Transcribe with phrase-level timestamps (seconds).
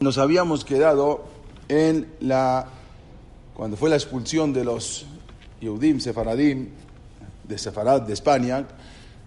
[0.00, 1.24] Nos habíamos quedado
[1.68, 2.66] en la,
[3.52, 5.04] cuando fue la expulsión de los
[5.60, 6.68] Yehudim, Sefaradim,
[7.46, 8.66] de Sefarad, de España,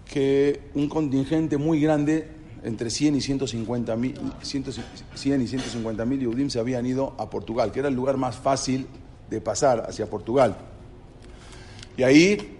[0.04, 2.28] que un contingente muy grande,
[2.64, 7.78] entre 100 y 150 mil, 100 y 150 mil se habían ido a Portugal, que
[7.78, 8.88] era el lugar más fácil
[9.30, 10.56] de pasar hacia Portugal.
[11.96, 12.58] Y ahí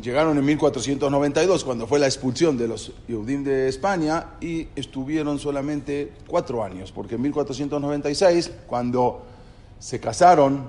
[0.00, 6.12] llegaron en 1492, cuando fue la expulsión de los Yehudim de España, y estuvieron solamente
[6.26, 9.22] cuatro años, porque en 1496, cuando
[9.78, 10.68] se casaron,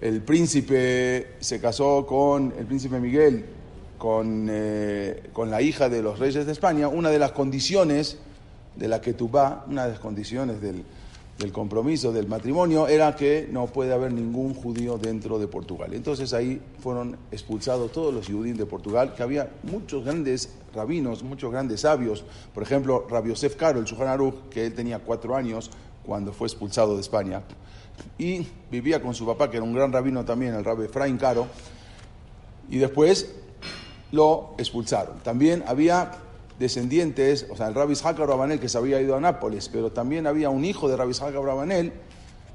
[0.00, 3.44] el príncipe se casó con el príncipe Miguel,
[3.98, 8.18] con, eh, con la hija de los reyes de España, una de las condiciones
[8.76, 10.84] de la que va, una de las condiciones del,
[11.38, 15.92] del compromiso del matrimonio era que no puede haber ningún judío dentro de Portugal.
[15.92, 21.50] Entonces ahí fueron expulsados todos los judíos de Portugal, que había muchos grandes rabinos, muchos
[21.50, 22.24] grandes sabios.
[22.52, 25.70] Por ejemplo, Rabbi Yosef Caro, el Shulchan Aruch, que él tenía cuatro años
[26.06, 27.42] cuando fue expulsado de España.
[28.18, 31.46] Y vivía con su papá, que era un gran rabino también, el Rabbi Efraín Caro.
[32.70, 33.34] Y después
[34.12, 35.18] lo expulsaron.
[35.22, 36.12] También había
[36.58, 40.26] descendientes, o sea, el Rabbi Isaac Abravanel que se había ido a Nápoles, pero también
[40.26, 41.92] había un hijo de Rabbi Isaac Abravanel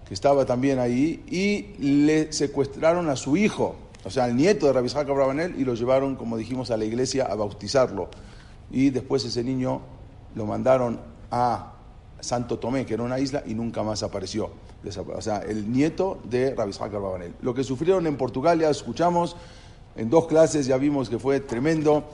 [0.08, 4.74] que estaba también ahí y le secuestraron a su hijo, o sea, al nieto de
[4.74, 8.10] Rabbi Isaac Abravanel y lo llevaron, como dijimos, a la iglesia a bautizarlo.
[8.72, 9.82] Y después ese niño
[10.36, 11.00] lo mandaron
[11.32, 11.74] a
[12.20, 14.52] Santo Tomé, que era una isla, y nunca más apareció.
[15.16, 17.34] O sea, el nieto de Rabbi Isaac Abravanel.
[17.42, 19.36] Lo que sufrieron en Portugal ya escuchamos
[19.96, 22.06] en dos clases, ya vimos que fue tremendo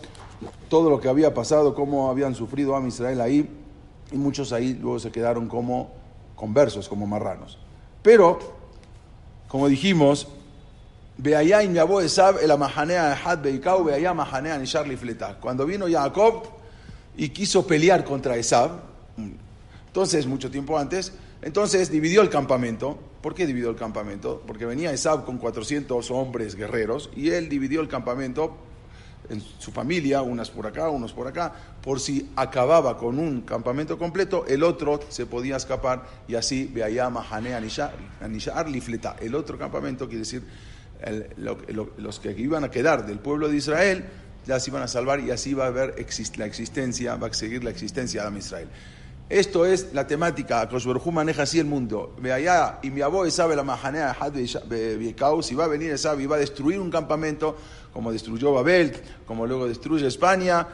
[0.70, 3.50] todo lo que había pasado, cómo habían sufrido a Israel ahí,
[4.12, 5.92] y muchos ahí luego se quedaron como
[6.36, 7.58] conversos, como marranos.
[8.02, 8.40] Pero,
[9.48, 10.28] como dijimos.
[15.40, 16.44] Cuando vino Jacob
[17.16, 18.72] y quiso pelear contra Esab,
[19.96, 23.00] entonces, mucho tiempo antes, entonces dividió el campamento.
[23.22, 24.44] ¿Por qué dividió el campamento?
[24.46, 28.58] Porque venía Esab con 400 hombres guerreros y él dividió el campamento
[29.30, 33.98] en su familia, unas por acá, unos por acá, por si acababa con un campamento
[33.98, 37.62] completo, el otro se podía escapar y así Beayama, Hanea,
[38.22, 39.16] Anishar, Lifleta.
[39.20, 40.44] El otro campamento quiere decir
[41.38, 44.06] los que iban a quedar del pueblo de Israel
[44.46, 45.96] ya se iban a salvar y así va a haber
[46.38, 48.68] la existencia, va a seguir la existencia de Israel.
[49.30, 50.70] Esto es la temática.
[50.70, 52.16] Kosberjú maneja así el mundo.
[52.20, 54.16] Ve allá y mi abuelo sabe la majanea
[55.42, 57.58] si va a venir esa y va a destruir un campamento
[57.92, 58.94] como destruyó Babel,
[59.26, 60.68] como luego destruye España,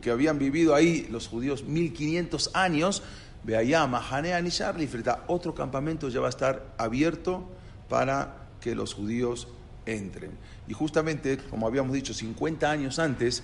[0.00, 3.02] que habían vivido ahí los judíos 1500 años.
[3.44, 7.46] Ve allá majanea y freta otro campamento ya va a estar abierto
[7.90, 9.48] para que los judíos
[9.84, 10.30] entren.
[10.66, 13.42] Y justamente, como habíamos dicho, 50 años antes,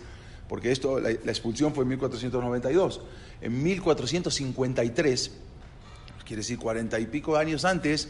[0.49, 3.01] porque esto, la, expulsión fue en 1492.
[3.41, 5.31] En 1453,
[6.25, 8.09] quiere decir cuarenta y pico años antes,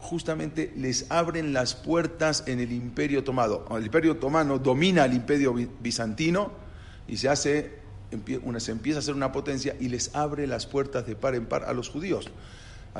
[0.00, 3.64] justamente les abren las puertas en el imperio otomano.
[3.76, 6.52] El imperio otomano domina el imperio bizantino
[7.08, 7.78] y se hace,
[8.58, 11.64] se empieza a hacer una potencia y les abre las puertas de par en par
[11.64, 12.30] a los judíos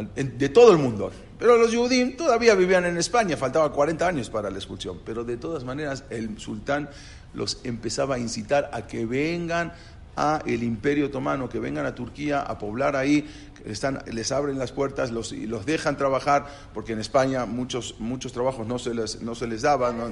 [0.05, 1.10] de todo el mundo.
[1.38, 5.00] Pero los judíos todavía vivían en España, faltaba 40 años para la expulsión.
[5.05, 6.88] Pero de todas maneras, el sultán
[7.34, 9.72] los empezaba a incitar a que vengan
[10.19, 13.29] a el imperio otomano, que vengan a Turquía a poblar ahí,
[13.65, 18.33] están, les abren las puertas los, y los dejan trabajar, porque en España muchos, muchos
[18.33, 19.99] trabajos no se les, no se les daban.
[19.99, 20.11] ¿no?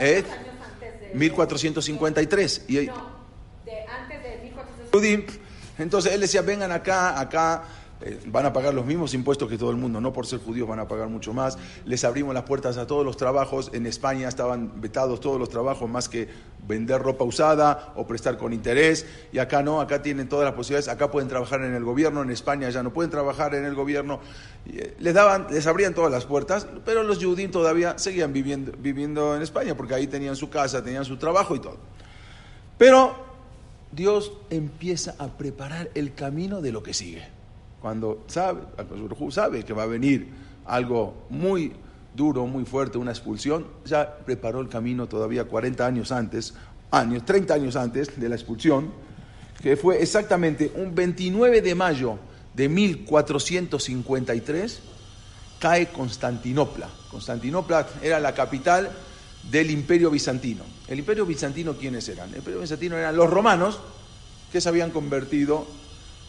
[0.00, 0.24] ¿Eh?
[1.14, 2.64] 1453.
[2.68, 3.10] Y, no,
[3.64, 5.40] de antes de 1453.
[5.78, 7.64] Entonces él decía, vengan acá, acá
[8.04, 10.68] eh, van a pagar los mismos impuestos que todo el mundo, no por ser judíos
[10.68, 11.58] van a pagar mucho más.
[11.84, 13.70] Les abrimos las puertas a todos los trabajos.
[13.72, 16.28] En España estaban vetados todos los trabajos más que
[16.66, 19.06] vender ropa usada o prestar con interés.
[19.32, 20.88] Y acá no, acá tienen todas las posibilidades.
[20.88, 24.20] Acá pueden trabajar en el gobierno, en España ya no pueden trabajar en el gobierno.
[24.66, 29.36] Eh, les, daban, les abrían todas las puertas, pero los judíos todavía seguían viviendo, viviendo
[29.36, 31.76] en España porque ahí tenían su casa, tenían su trabajo y todo.
[32.78, 33.14] Pero
[33.92, 37.41] Dios empieza a preparar el camino de lo que sigue
[37.82, 38.60] cuando sabe,
[39.30, 40.28] sabe que va a venir
[40.64, 41.72] algo muy
[42.14, 46.54] duro, muy fuerte, una expulsión, ya preparó el camino todavía 40 años antes,
[46.92, 48.92] años, 30 años antes de la expulsión,
[49.60, 52.18] que fue exactamente un 29 de mayo
[52.54, 54.78] de 1453,
[55.58, 56.88] cae Constantinopla.
[57.10, 58.90] Constantinopla era la capital
[59.50, 60.62] del imperio bizantino.
[60.86, 62.30] ¿El imperio bizantino quiénes eran?
[62.30, 63.80] El imperio bizantino eran los romanos
[64.52, 65.66] que se habían convertido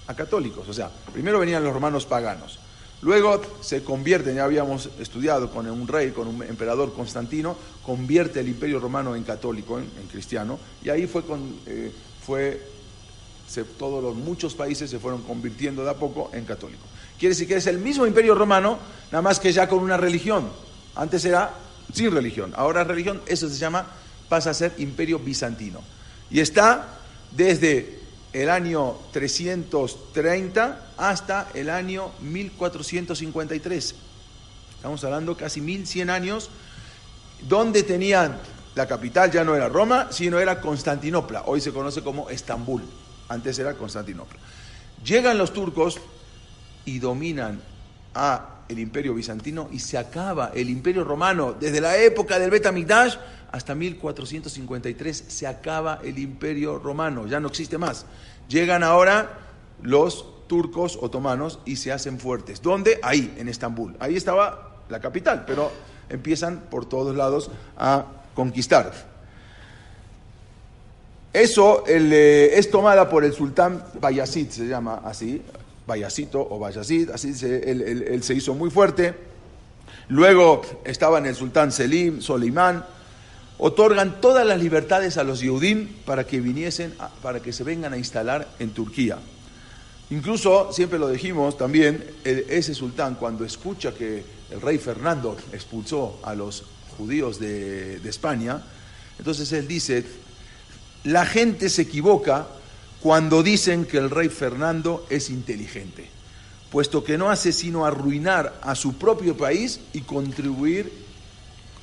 [0.07, 0.67] a católicos.
[0.67, 2.59] O sea, primero venían los romanos paganos.
[3.03, 8.47] Luego se convierte, ya habíamos estudiado con un rey, con un emperador Constantino, convierte el
[8.47, 11.91] imperio romano en católico, en, cristiano, y ahí fue, con, eh,
[12.25, 12.61] fue
[13.77, 16.85] todos los muchos países se fueron convirtiendo de a poco en católicos.
[17.19, 18.79] Quiere decir que es el mismo imperio romano,
[19.11, 20.49] nada más que ya con una religión.
[20.95, 21.53] Antes era
[21.94, 23.85] sin religión, ahora religión, eso se llama,
[24.29, 25.81] pasa a ser imperio bizantino.
[26.31, 26.99] Y está
[27.31, 27.99] desde
[28.33, 33.95] el año 330 hasta el año 1453.
[34.75, 36.50] Estamos hablando casi 1100 años,
[37.47, 38.38] donde tenían
[38.75, 41.44] la capital ya no era Roma, sino era Constantinopla.
[41.45, 42.81] Hoy se conoce como Estambul.
[43.30, 44.39] Antes era Constantinopla.
[45.06, 46.00] Llegan los turcos
[46.85, 47.62] y dominan
[48.15, 51.56] a el imperio bizantino y se acaba el imperio romano.
[51.57, 53.15] Desde la época del Betamigdash
[53.53, 58.07] hasta 1453 se acaba el imperio romano, ya no existe más.
[58.50, 59.29] Llegan ahora
[59.83, 62.63] los turcos otomanos y se hacen fuertes.
[62.63, 63.00] ¿Dónde?
[63.03, 63.95] Ahí, en Estambul.
[64.00, 65.71] Ahí estaba la capital, pero
[66.09, 68.91] empiezan por todos lados a conquistar.
[71.31, 75.44] Eso eh, es tomada por el sultán Bayazid, se llama así,
[75.85, 79.13] Bayazito o Bayazid, así se, él, se hizo muy fuerte.
[80.07, 82.83] Luego estaban el sultán Selim, Soleimán,
[83.57, 87.97] otorgan todas las libertades a los Yehudim para que viniesen, para que se vengan a
[87.97, 89.19] instalar en Turquía.
[90.09, 96.35] Incluso, siempre lo dijimos también, ese sultán cuando escucha que el rey Fernando expulsó a
[96.35, 96.63] los
[96.97, 98.61] judíos de España,
[99.17, 100.06] entonces él dice,
[101.03, 102.47] la gente se equivoca
[103.01, 106.09] cuando dicen que el rey Fernando es inteligente,
[106.71, 110.91] puesto que no hace sino arruinar a su propio país y contribuir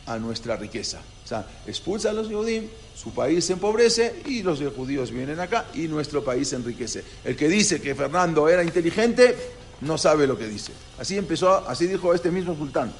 [0.06, 1.00] a nuestra riqueza.
[1.30, 5.86] Sea, expulsa a los judíos, su país se empobrece y los judíos vienen acá y
[5.86, 7.04] nuestro país se enriquece.
[7.24, 9.36] El que dice que Fernando era inteligente
[9.82, 10.72] no sabe lo que dice.
[10.98, 12.92] Así empezó, así dijo este mismo sultán.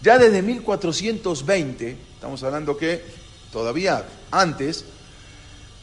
[0.00, 3.02] Ya desde 1420, estamos hablando que
[3.50, 4.84] todavía antes,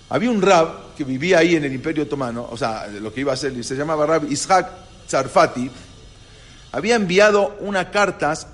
[0.07, 3.33] había un rab que vivía ahí en el Imperio Otomano, o sea, lo que iba
[3.33, 4.69] a ser, se llamaba Rab Ishaq
[5.09, 5.69] Zarfati,
[6.71, 8.47] había enviado una cartas,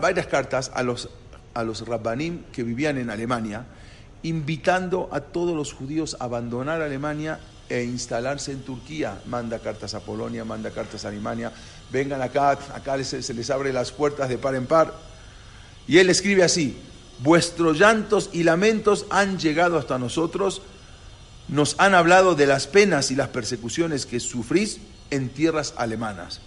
[0.00, 1.10] varias cartas a los,
[1.54, 3.64] a los rabbanim que vivían en Alemania,
[4.22, 9.20] invitando a todos los judíos a abandonar Alemania e instalarse en Turquía.
[9.26, 11.52] Manda cartas a Polonia, manda cartas a Alemania,
[11.90, 14.92] vengan acá, acá se les abre las puertas de par en par.
[15.86, 16.76] Y él escribe así,
[17.20, 20.62] vuestros llantos y lamentos han llegado hasta nosotros,
[21.48, 24.80] nos han hablado de las penas y las persecuciones que sufrís
[25.10, 26.40] en tierras alemanas.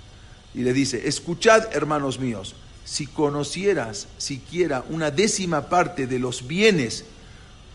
[0.54, 2.56] Y le dice, escuchad, hermanos míos,
[2.88, 7.04] si conocieras siquiera una décima parte de los bienes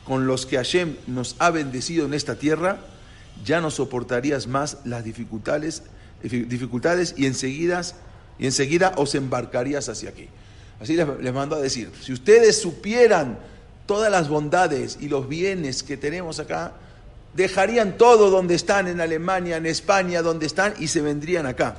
[0.06, 2.79] con los que Hashem nos ha bendecido en esta tierra,
[3.44, 5.82] ya no soportarías más las dificultades,
[6.23, 7.82] dificultades y, enseguida,
[8.38, 10.29] y enseguida os embarcarías hacia aquí.
[10.81, 13.38] Así les, les mando a decir, si ustedes supieran
[13.85, 16.73] todas las bondades y los bienes que tenemos acá,
[17.35, 21.76] dejarían todo donde están, en Alemania, en España, donde están, y se vendrían acá.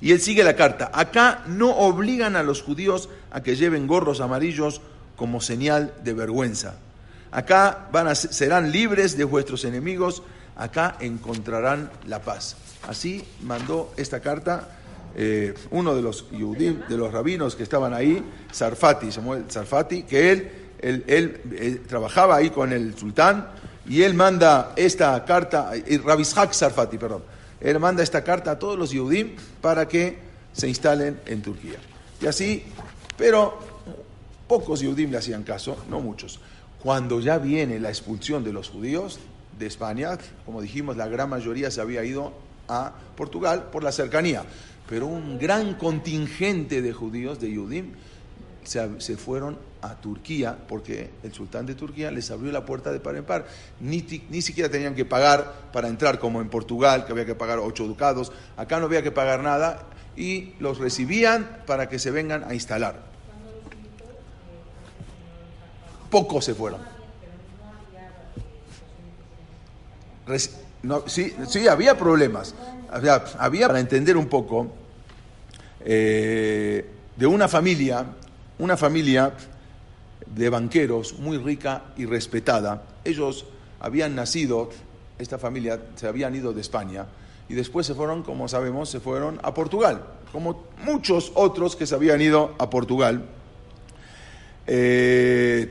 [0.00, 0.90] Y él sigue la carta.
[0.92, 4.80] Acá no obligan a los judíos a que lleven gorros amarillos
[5.16, 6.76] como señal de vergüenza.
[7.30, 10.22] Acá van a, serán libres de vuestros enemigos.
[10.56, 12.56] Acá encontrarán la paz.
[12.88, 14.68] Así mandó esta carta
[15.20, 18.22] eh, uno de los yudim, de los rabinos que estaban ahí,
[18.52, 23.48] Sarfati, Samuel Sarfati, que él, eh, trabajaba ahí con el sultán
[23.88, 27.24] y él manda esta carta, eh, Rabishak Sarfati, perdón,
[27.60, 30.18] él manda esta carta a todos los Yudim para que
[30.52, 31.78] se instalen en Turquía.
[32.20, 32.64] Y así,
[33.16, 33.58] pero
[34.46, 36.40] pocos Yudim le hacían caso, no muchos.
[36.82, 39.18] Cuando ya viene la expulsión de los judíos
[39.58, 40.16] de España,
[40.46, 42.32] como dijimos, la gran mayoría se había ido
[42.68, 44.44] a Portugal por la cercanía,
[44.88, 47.92] pero un gran contingente de judíos, de Yudim,
[48.68, 53.16] se, fueron a Turquía, porque el sultán de Turquía les abrió la puerta de par
[53.16, 53.46] en par.
[53.80, 57.58] Ni, ni siquiera tenían que pagar para entrar, como en Portugal, que había que pagar
[57.60, 58.30] ocho ducados.
[58.56, 63.00] Acá no había que pagar nada y los recibían para que se vengan a instalar.
[66.10, 66.80] Pocos se fueron.
[71.06, 72.54] sí, sí, había problemas.
[72.90, 74.72] Había, había, para entender un poco,
[75.84, 76.86] eh,
[77.18, 78.06] de una familia
[78.58, 79.32] una familia
[80.26, 82.82] de banqueros muy rica y respetada.
[83.04, 83.46] Ellos
[83.80, 84.70] habían nacido,
[85.18, 87.06] esta familia se habían ido de España
[87.48, 91.94] y después se fueron, como sabemos, se fueron a Portugal, como muchos otros que se
[91.94, 93.24] habían ido a Portugal.
[94.66, 95.70] Eh,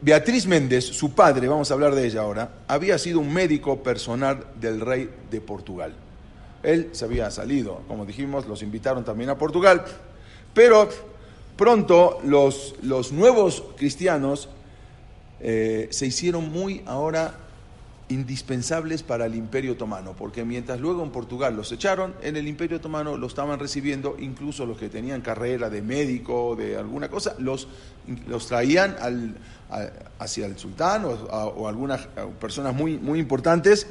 [0.00, 4.46] Beatriz Méndez, su padre, vamos a hablar de ella ahora, había sido un médico personal
[4.60, 5.94] del rey de Portugal.
[6.62, 9.84] Él se había salido, como dijimos, los invitaron también a Portugal,
[10.54, 10.88] pero
[11.56, 14.48] pronto los, los nuevos cristianos
[15.40, 17.34] eh, se hicieron muy ahora
[18.08, 22.76] indispensables para el Imperio Otomano, porque mientras luego en Portugal los echaron, en el Imperio
[22.76, 27.68] Otomano lo estaban recibiendo, incluso los que tenían carrera de médico, de alguna cosa, los,
[28.28, 29.34] los traían al,
[30.18, 32.06] hacia el sultán o, algunas
[32.40, 33.86] personas muy, muy importantes,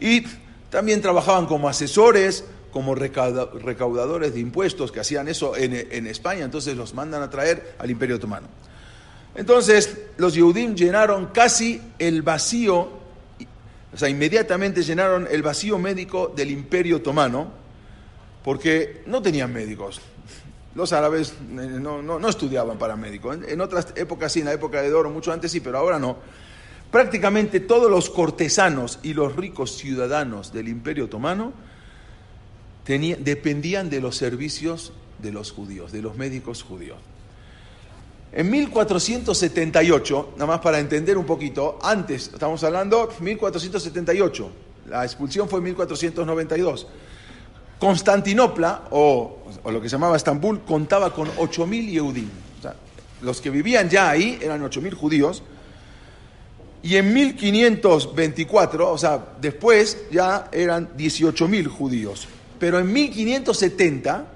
[0.00, 0.24] y
[0.74, 6.76] también trabajaban como asesores, como recaudadores de impuestos, que hacían eso en, en España, entonces
[6.76, 8.48] los mandan a traer al Imperio Otomano.
[9.36, 12.88] Entonces, los Yehudim llenaron casi el vacío,
[13.92, 17.52] o sea, inmediatamente llenaron el vacío médico del imperio otomano,
[18.42, 20.00] porque no tenían médicos.
[20.74, 23.38] Los árabes eh, no, estudiaban para médicos.
[23.46, 26.16] En, otras épocas sí, en la época de Oro, mucho antes sí, pero ahora no.
[26.94, 31.52] Prácticamente todos los cortesanos y los ricos ciudadanos del imperio otomano
[32.86, 36.98] dependían de los servicios de los judíos, de los médicos judíos.
[38.30, 44.50] En 1478, nada más para entender un poquito, antes, estamos hablando 1478,
[44.88, 46.86] la expulsión fue en 1492.
[47.80, 52.30] Constantinopla, o, lo que se llamaba Estambul, contaba con 8.000 Yehudim.
[52.60, 52.76] O sea,
[53.20, 55.42] los que vivían ya ahí eran 8.000 judíos.
[56.84, 62.28] Y en 1524, o sea, después ya eran 18.000 judíos.
[62.58, 64.26] Pero en 1570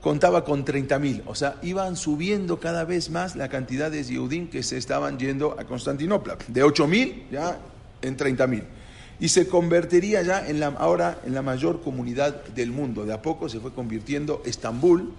[0.00, 4.62] contaba con 30.000, o sea, iban subiendo cada vez más la cantidad de Yehudim que
[4.62, 7.58] se estaban yendo a Constantinopla, de 8.000 ya
[8.00, 8.62] en 30.000.
[9.20, 13.04] Y se convertiría ya en la, ahora en la mayor comunidad del mundo.
[13.04, 15.12] De a poco se fue convirtiendo Estambul,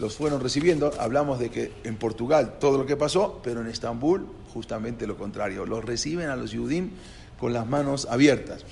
[0.00, 0.92] los fueron recibiendo.
[0.98, 5.66] Hablamos de que en Portugal todo lo que pasó, pero en Estambul justamente lo contrario.
[5.66, 6.88] Los reciben a los Yehudim
[7.38, 8.64] con las manos abiertas.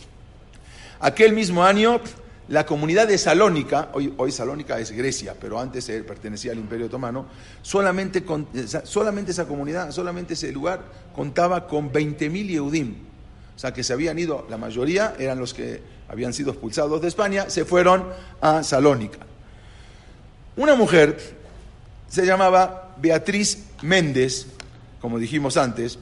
[0.99, 2.01] Aquel mismo año
[2.49, 7.27] la comunidad de Salónica, hoy, hoy Salónica es Grecia, pero antes pertenecía al Imperio Otomano,
[7.61, 8.25] solamente,
[8.85, 10.81] solamente esa comunidad, solamente ese lugar
[11.15, 12.95] contaba con 20.000 Yehudim.
[13.55, 17.09] O sea, que se habían ido, la mayoría eran los que habían sido expulsados de
[17.09, 18.09] España, se fueron
[18.41, 19.19] a Salónica.
[20.57, 21.19] Una mujer
[22.09, 24.47] se llamaba Beatriz Méndez,
[25.05, 25.99] como dijimos antes,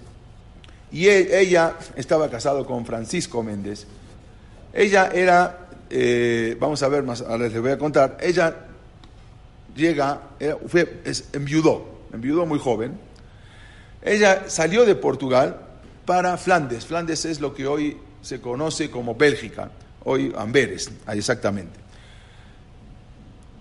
[0.93, 3.85] y e, ella estaba casado con Francisco Méndez.
[4.73, 8.55] Ella era eh, vamos a ver más, ahora les voy a contar, ella
[9.75, 10.21] llega,
[10.69, 12.93] fue, enviudó, enviudó muy joven,
[14.03, 15.57] ella salió de Portugal
[16.07, 19.69] para Flandes, Flandes es lo que hoy se conoce como Bélgica,
[20.05, 21.81] hoy Amberes, exactamente.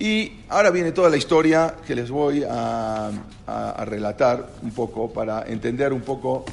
[0.02, 3.12] Y ahora viene toda la historia que les voy a,
[3.86, 6.44] relatar un poco para entender un poco,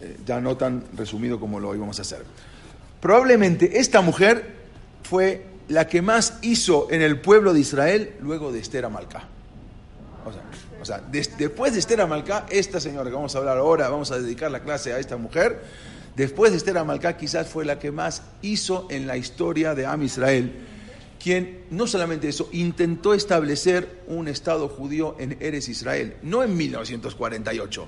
[0.00, 2.24] eh, ya no tan resumido como lo íbamos a hacer.
[3.00, 4.56] Probablemente esta mujer
[5.04, 9.28] fue la que más hizo en el pueblo de Israel luego de Esther Amalcá.
[10.80, 14.18] O sea, después de Esther Amalcá, esta señora que vamos a hablar ahora, vamos a
[14.18, 15.62] dedicar la clase a esta mujer,
[16.16, 20.02] después de Esther Amalcá quizás fue la que más hizo en la historia de Am
[20.02, 20.71] Israel,
[21.22, 27.86] quien no solamente eso, intentó establecer un Estado judío en Eres Israel, no en 1948,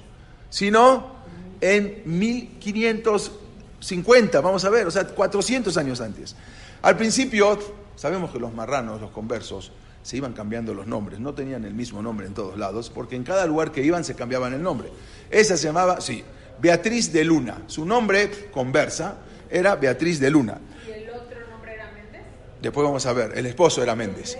[0.51, 1.15] sino
[1.61, 6.35] en 1550, vamos a ver, o sea, 400 años antes.
[6.83, 7.59] Al principio,
[7.97, 9.73] sabemos que los marranos, los conversos,
[10.05, 13.25] se iban cambiando los nombres, no tenían el mismo nombre en todos lados, porque en
[13.25, 14.91] cada lugar que iban se cambiaban el nombre.
[15.31, 16.23] Esa se llamaba, sí,
[16.61, 17.63] Beatriz de Luna.
[17.67, 19.17] Su nombre, conversa,
[19.51, 20.59] era Beatriz de Luna.
[20.87, 22.21] ¿Y el otro nombre era Méndez?
[22.69, 24.39] Después vamos a ver, el esposo era Méndez.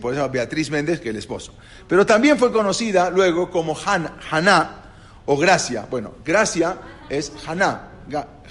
[0.00, 1.54] Por eso Beatriz Méndez que el esposo.
[1.86, 4.82] Pero también fue conocida luego como Han, Haná
[5.26, 5.86] o Gracia.
[5.90, 6.78] Bueno, Gracia
[7.08, 7.90] es Haná,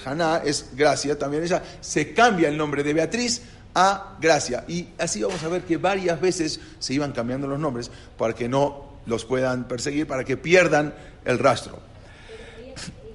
[0.06, 3.41] Haná es Gracia, también ella se cambia el nombre de Beatriz
[3.74, 4.63] a Gracia.
[4.68, 8.48] Y así vamos a ver que varias veces se iban cambiando los nombres para que
[8.48, 10.94] no los puedan perseguir, para que pierdan
[11.25, 11.80] el rastro.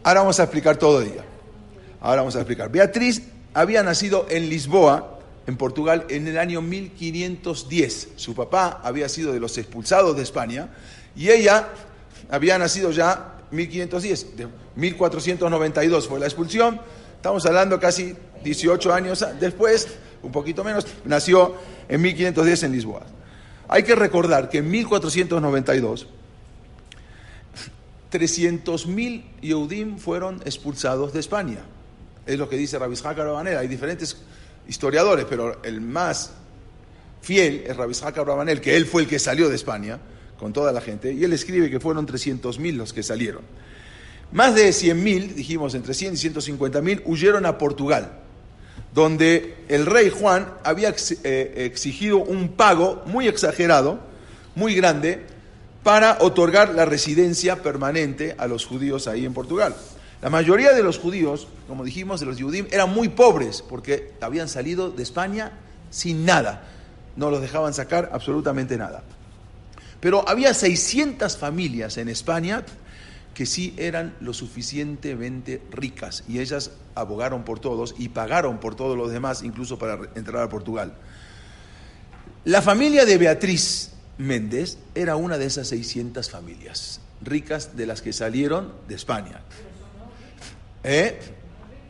[0.02, 1.24] Ahora vamos a explicar todo día.
[2.00, 2.70] Ahora vamos a explicar.
[2.70, 3.22] Beatriz
[3.54, 5.15] había nacido en Lisboa,
[5.46, 8.08] en Portugal, en el año 1510.
[8.16, 10.68] Su papá había sido de los expulsados de España
[11.14, 11.68] y ella
[12.30, 14.36] había nacido ya 1510.
[14.36, 16.80] De 1492 fue la expulsión.
[17.16, 19.88] Estamos hablando casi 18 años después,
[20.22, 21.54] un poquito menos, nació
[21.88, 23.06] en 1510 en Lisboa.
[23.68, 26.06] Hay que recordar que en 1492
[28.12, 31.58] 300.000 Yehudim fueron expulsados de España.
[32.24, 33.58] Es lo que dice Rabishak Abrabanel.
[33.58, 34.16] Hay diferentes
[34.68, 36.32] historiadores, pero el más
[37.20, 39.98] fiel es Rabishak Abrabanel, que él fue el que salió de España
[40.38, 43.42] con toda la gente, y él escribe que fueron 300.000 los que salieron.
[44.32, 48.12] Más de 100.000, dijimos entre 100 y 150.000, huyeron a Portugal,
[48.92, 54.00] donde el rey Juan había eh, exigido un pago muy exagerado,
[54.54, 55.24] muy grande,
[55.82, 59.76] para otorgar la residencia permanente a los judíos ahí en Portugal.
[60.26, 64.48] La mayoría de los judíos, como dijimos, de los Yudim, eran muy pobres porque habían
[64.48, 65.52] salido de España
[65.90, 66.64] sin nada.
[67.14, 69.04] No los dejaban sacar absolutamente nada.
[70.00, 72.64] Pero había 600 familias en España
[73.34, 78.98] que sí eran lo suficientemente ricas y ellas abogaron por todos y pagaron por todos
[78.98, 80.94] los demás, incluso para entrar a Portugal.
[82.44, 88.12] La familia de Beatriz Méndez era una de esas 600 familias ricas de las que
[88.12, 89.42] salieron de España.
[90.86, 91.18] ¿Eh?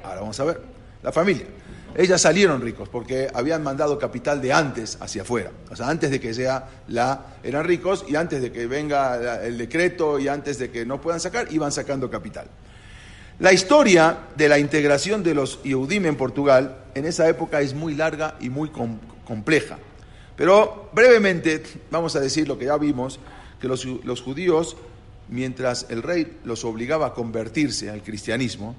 [0.02, 0.60] Ahora vamos a ver.
[1.02, 1.46] La familia.
[1.94, 5.50] Ellas salieron ricos porque habían mandado capital de antes hacia afuera.
[5.70, 7.36] O sea, antes de que sea la...
[7.42, 11.20] Eran ricos y antes de que venga el decreto y antes de que no puedan
[11.20, 12.48] sacar, iban sacando capital.
[13.38, 17.94] La historia de la integración de los Yehudim en Portugal en esa época es muy
[17.94, 18.70] larga y muy
[19.26, 19.78] compleja.
[20.36, 23.20] Pero brevemente vamos a decir lo que ya vimos,
[23.60, 24.76] que los, los judíos,
[25.28, 28.74] mientras el rey los obligaba a convertirse al cristianismo,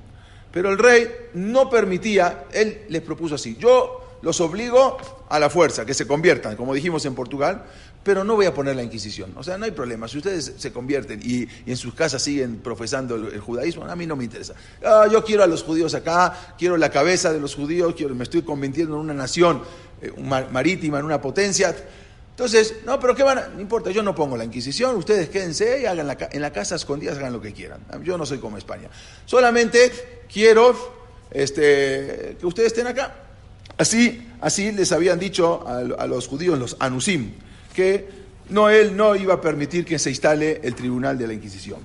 [0.51, 4.98] pero el rey no permitía, él les propuso así, yo los obligo
[5.30, 7.63] a la fuerza, que se conviertan, como dijimos en Portugal,
[8.04, 9.34] pero no voy a poner la Inquisición.
[9.36, 10.08] O sea, no hay problema.
[10.08, 14.16] Si ustedes se convierten y, en sus casas siguen profesando el, judaísmo, a mí no
[14.16, 14.54] me interesa.
[14.84, 18.24] Ah, yo quiero a los judíos acá, quiero la cabeza de los judíos, quiero, me
[18.24, 19.62] estoy convirtiendo en una nación
[20.01, 20.13] eh,
[20.51, 21.75] marítima, en una potencia.
[22.38, 23.48] Entonces, no, pero ¿qué van a?
[23.48, 27.17] No importa, yo no pongo la Inquisición, ustedes quédense y hagan en la casa escondidas,
[27.17, 27.79] hagan lo que quieran.
[28.03, 28.89] Yo no soy como España.
[29.25, 30.75] Solamente quiero
[31.32, 33.15] este, que ustedes estén acá.
[33.79, 37.32] Así, así les habían dicho a, a los judíos, los anusim,
[37.74, 38.08] que
[38.50, 41.79] no, él no iba a permitir que se instale el tribunal de la Inquisición.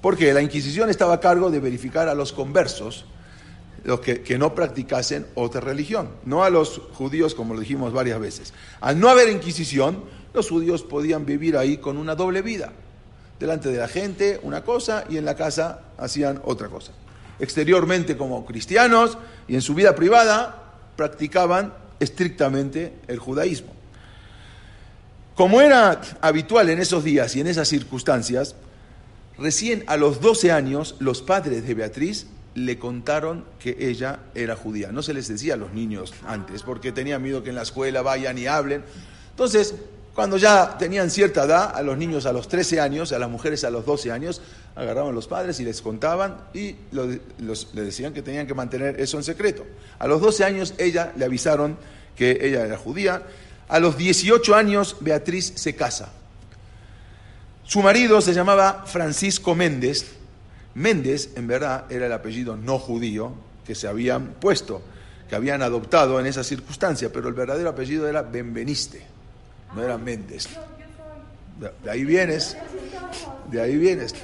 [0.00, 3.06] Porque la Inquisición estaba a cargo de verificar a los conversos
[3.84, 8.52] los que, no practicasen otra religión, no a los judíos como lo dijimos varias veces.
[8.80, 12.72] Al no haber inquisición, los judíos podían vivir ahí con una doble vida.
[13.38, 16.92] Delante de la gente una cosa y en la casa hacían otra cosa.
[17.38, 19.16] Exteriormente como cristianos
[19.48, 23.72] y en su vida privada practicaban estrictamente el judaísmo.
[25.34, 28.56] Como era habitual en esos días y en esas circunstancias,
[29.38, 34.90] recién a los 12 años los padres de Beatriz le contaron que ella era judía.
[34.92, 38.02] No se les decía a los niños antes, porque tenían miedo que en la escuela
[38.02, 38.84] vayan y hablen.
[39.30, 39.74] Entonces,
[40.14, 43.62] cuando ya tenían cierta edad, a los niños a los 13 años, a las mujeres
[43.64, 44.42] a los 12 años,
[44.74, 49.16] agarraban a los padres y les contaban y les decían que tenían que mantener eso
[49.16, 49.64] en secreto.
[49.98, 51.78] A los 12 años ella le avisaron
[52.16, 53.22] que ella era judía.
[53.68, 56.12] A los 18 años Beatriz se casa.
[57.64, 60.19] Su marido se llamaba Francisco Méndez
[60.74, 63.32] Méndez, en verdad, era el apellido no judío
[63.66, 64.82] que se habían puesto,
[65.28, 69.02] que habían adoptado en esa circunstancia, pero el verdadero apellido era Benveniste,
[69.74, 70.48] no era Méndez.
[71.82, 72.56] De ahí vienes,
[73.50, 74.14] de ahí vienes.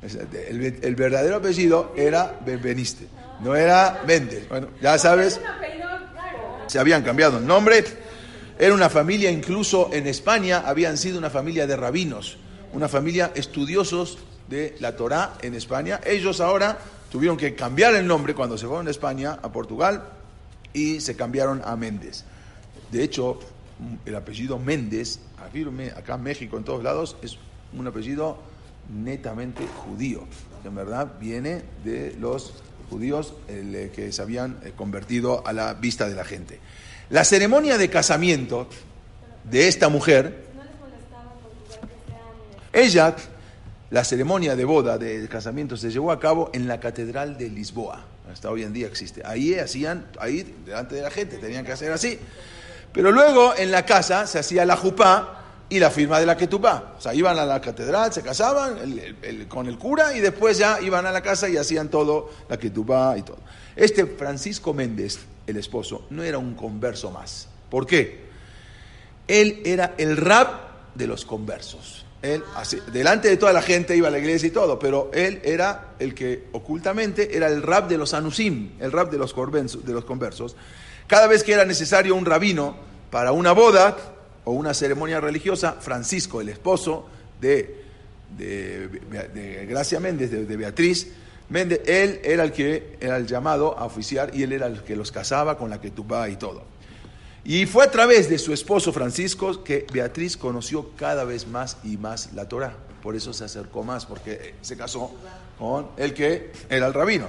[0.00, 3.08] El, verdadero apellido era Benveniste,
[3.40, 4.48] no era Méndez.
[4.48, 5.40] Bueno, ya sabes,
[6.66, 7.84] se habían cambiado el nombre.
[8.58, 12.38] Era una familia, incluso en España, habían sido una familia de rabinos,
[12.72, 16.00] una familia estudiosos de la Torá en España.
[16.04, 16.78] Ellos ahora
[17.10, 20.04] tuvieron que cambiar el nombre cuando se fueron de España a Portugal
[20.72, 22.24] y se cambiaron a Méndez.
[22.90, 23.38] De hecho,
[24.04, 25.20] el apellido Méndez,
[25.96, 27.38] acá en México, en todos lados, es
[27.76, 28.38] un apellido
[28.88, 30.24] netamente judío,
[30.62, 32.54] que en verdad viene de los
[32.88, 36.58] judíos eh, que se habían eh, convertido a la vista de la gente.
[37.10, 38.68] La ceremonia de casamiento
[39.44, 40.46] de esta mujer,
[42.72, 43.14] ella
[43.90, 48.04] la ceremonia de boda, de casamiento, se llevó a cabo en la Catedral de Lisboa.
[48.30, 49.22] Hasta hoy en día existe.
[49.24, 52.18] Ahí hacían, ahí delante de la gente, tenían que hacer así.
[52.92, 55.38] Pero luego en la casa se hacía la jupá
[55.70, 56.94] y la firma de la ketupá.
[56.98, 58.78] O sea, iban a la catedral, se casaban
[59.48, 63.16] con el cura y después ya iban a la casa y hacían todo, la ketupá
[63.16, 63.38] y todo.
[63.76, 67.48] Este Francisco Méndez, el esposo, no era un converso más.
[67.70, 68.28] ¿Por qué?
[69.26, 72.04] Él era el rap de los conversos.
[72.20, 72.42] Él,
[72.92, 76.14] delante de toda la gente iba a la iglesia y todo, pero él era el
[76.14, 79.34] que ocultamente era el rab de los anusim, el rab de los,
[79.84, 80.56] de los conversos.
[81.06, 82.76] Cada vez que era necesario un rabino
[83.10, 83.96] para una boda
[84.44, 87.06] o una ceremonia religiosa, Francisco, el esposo
[87.40, 87.82] de,
[88.36, 91.08] de, Gracia Méndez, de, Beatriz
[91.50, 94.96] Méndez, él era el que era el llamado a oficiar y él era el que
[94.96, 96.77] los casaba con la que y todo.
[97.48, 101.96] Y fue a través de su esposo Francisco que Beatriz conoció cada vez más y
[101.96, 102.76] más la Torah.
[103.02, 105.12] Por eso se acercó más, porque se casó
[105.58, 107.26] con el que era el rabino.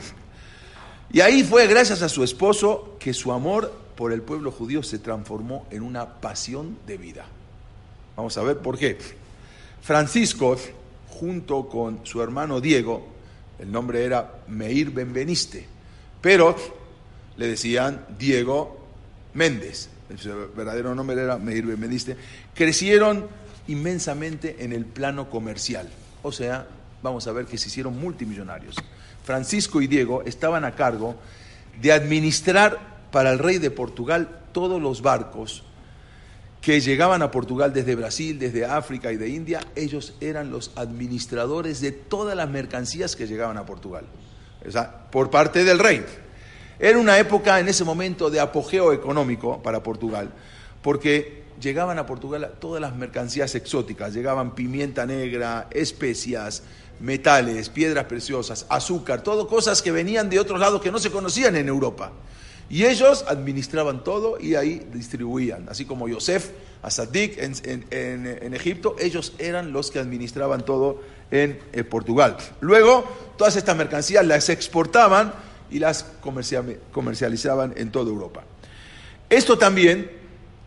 [1.10, 5.00] Y ahí fue gracias a su esposo que su amor por el pueblo judío se
[5.00, 7.26] transformó en una pasión de vida.
[8.18, 8.98] Vamos a ver por qué.
[9.82, 10.58] Francisco,
[11.12, 13.08] junto con su hermano Diego,
[13.58, 15.66] el nombre era Meir Benveniste,
[16.20, 16.58] pero
[17.38, 18.86] le decían Diego
[19.34, 22.18] Méndez, su verdadero nombre era Meir Benveniste,
[22.56, 23.28] crecieron
[23.68, 25.90] inmensamente en el plano comercial.
[26.24, 26.68] O sea,
[27.02, 28.76] vamos a ver que se hicieron multimillonarios.
[29.24, 31.16] Francisco y Diego estaban a cargo
[31.82, 32.80] de administrar
[33.12, 35.64] para el rey de Portugal todos los barcos
[36.62, 41.80] que llegaban a Portugal desde Brasil, desde África y de India, ellos eran los administradores
[41.80, 44.06] de todas las mercancías que llegaban a Portugal,
[44.68, 46.04] o sea, por parte del rey.
[46.80, 50.32] Era una época en ese momento de apogeo económico para Portugal,
[50.82, 56.64] porque llegaban a Portugal todas las mercancías exóticas, llegaban pimienta negra, especias,
[57.02, 61.58] metales, piedras preciosas, azúcar, todo cosas que venían de otros lados que no se conocían
[61.58, 62.14] en Europa.
[62.70, 65.68] Y ellos administraban todo y ahí distribuían.
[65.70, 71.84] Así como Yosef a Sadik en, Egipto, ellos eran los que administraban todo en eh,
[71.84, 72.38] Portugal.
[72.62, 73.06] Luego,
[73.38, 75.34] todas estas mercancías las exportaban
[75.72, 76.06] y las
[76.92, 78.44] comercializaban en toda Europa.
[79.30, 80.10] Esto también,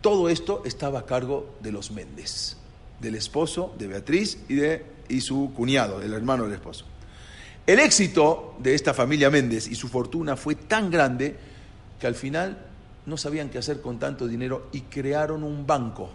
[0.00, 2.56] todo esto estaba a cargo de los Méndez,
[3.00, 6.84] del esposo de Beatriz y, de, y su cuñado, el hermano del esposo.
[7.66, 11.36] El éxito de esta familia Méndez y su fortuna fue tan grande
[12.00, 12.58] que al final
[13.06, 16.10] no sabían qué hacer con tanto dinero y crearon un banco.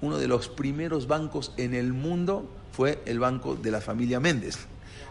[0.00, 4.58] Uno de los primeros bancos en el mundo fue el banco de la familia Méndez.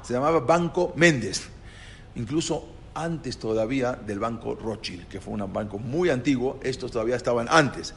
[0.03, 1.43] Se llamaba Banco Méndez.
[2.15, 7.47] Incluso antes todavía del banco Rothschild, que fue un banco muy antiguo, estos todavía estaban
[7.49, 7.93] antes.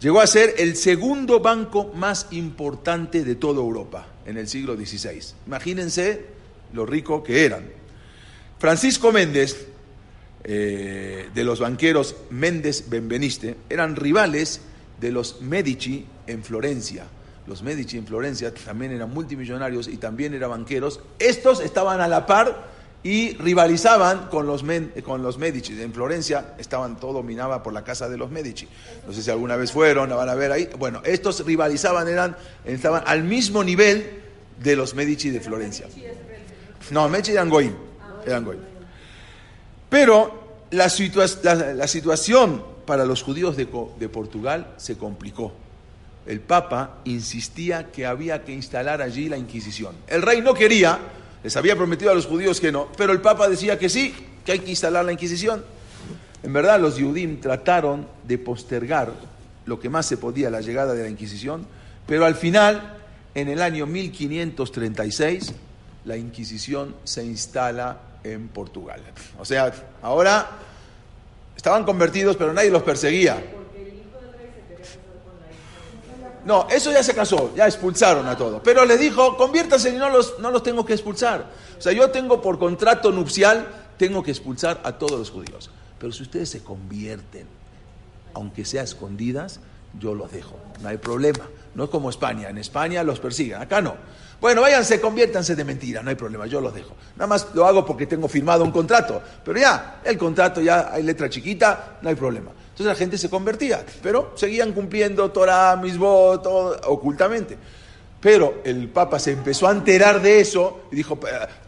[0.00, 5.20] Llegó a ser el segundo banco más importante de toda Europa en el siglo XVI.
[5.46, 6.26] Imagínense
[6.74, 7.64] lo rico que eran.
[8.58, 9.66] Francisco Méndez
[10.44, 14.60] eh, de los banqueros Méndez Benveniste eran rivales
[15.00, 17.06] de los Medici en Florencia.
[17.46, 21.00] Los Medici en Florencia también eran multimillonarios y también eran banqueros.
[21.18, 22.75] Estos estaban a la par
[23.06, 24.64] y rivalizaban con los,
[25.04, 25.80] con los Medici.
[25.80, 28.66] En Florencia estaban, todo dominaba por la casa de los Medici.
[29.06, 30.68] No sé si alguna vez fueron, la van a ver ahí.
[30.76, 34.22] Bueno, estos rivalizaban, eran, estaban al mismo nivel
[34.60, 35.86] de los Medici de Florencia.
[36.90, 37.74] No, Medici eran Goim.
[38.26, 38.58] Eran Goim.
[39.88, 43.68] Pero la, situación para los judíos de,
[44.00, 45.52] de Portugal se complicó.
[46.26, 49.94] El Papa insistía que había que instalar allí la Inquisición.
[50.08, 50.98] El rey no quería,
[51.46, 54.12] les había prometido a los judíos que no, pero el Papa decía que sí,
[54.44, 55.64] que hay que instalar la Inquisición.
[56.42, 59.12] En verdad, los Yudim trataron de postergar
[59.64, 61.64] lo que más se podía la llegada de la Inquisición,
[62.04, 62.96] pero al final,
[63.36, 65.52] en el año 1536,
[66.04, 69.00] la Inquisición se instala en Portugal.
[69.38, 70.50] O sea, ahora
[71.56, 73.40] estaban convertidos, pero nadie los perseguía.
[76.46, 78.60] No, eso ya se casó, ya expulsaron a todos.
[78.62, 81.44] Pero le dijo, conviértanse y no los, no los tengo que expulsar.
[81.76, 83.66] O sea, yo tengo por contrato nupcial,
[83.98, 85.70] tengo que expulsar a todos los judíos.
[85.98, 87.48] Pero si ustedes se convierten,
[88.32, 89.58] aunque sea escondidas,
[89.98, 91.44] yo los dejo, no hay problema.
[91.74, 93.96] No es como España, en España los persiguen, acá no.
[94.40, 96.94] Bueno, váyanse, conviértanse de mentira, no hay problema, yo los dejo.
[97.16, 101.02] Nada más lo hago porque tengo firmado un contrato, pero ya, el contrato ya hay
[101.02, 102.52] letra chiquita, no hay problema.
[102.76, 107.56] Entonces la gente se convertía, pero seguían cumpliendo Torah, Misbot, todo ocultamente.
[108.20, 111.18] Pero el Papa se empezó a enterar de eso y dijo,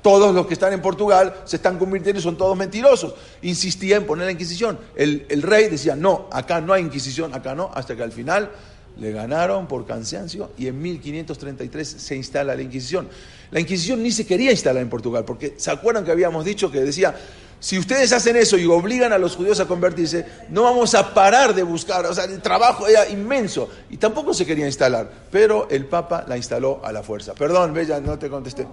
[0.03, 3.14] todos los que están en Portugal se están convirtiendo y son todos mentirosos.
[3.40, 4.79] Insistía en poner la Inquisición.
[4.94, 8.51] El, el rey decía, no, acá no hay Inquisición, acá no, hasta que al final
[8.99, 13.09] le ganaron por cansancio y en 1533 se instala la Inquisición.
[13.51, 16.81] La Inquisición ni se quería instalar en Portugal, porque ¿se acuerdan que habíamos dicho que
[16.81, 17.14] decía,
[17.61, 21.55] si ustedes hacen eso y obligan a los judíos a convertirse, no vamos a parar
[21.55, 25.87] de buscar, o sea, el trabajo era inmenso y tampoco se quería instalar, pero el
[25.87, 27.35] Papa la instaló a la fuerza.
[27.35, 28.66] Perdón, Bella, no te contesté.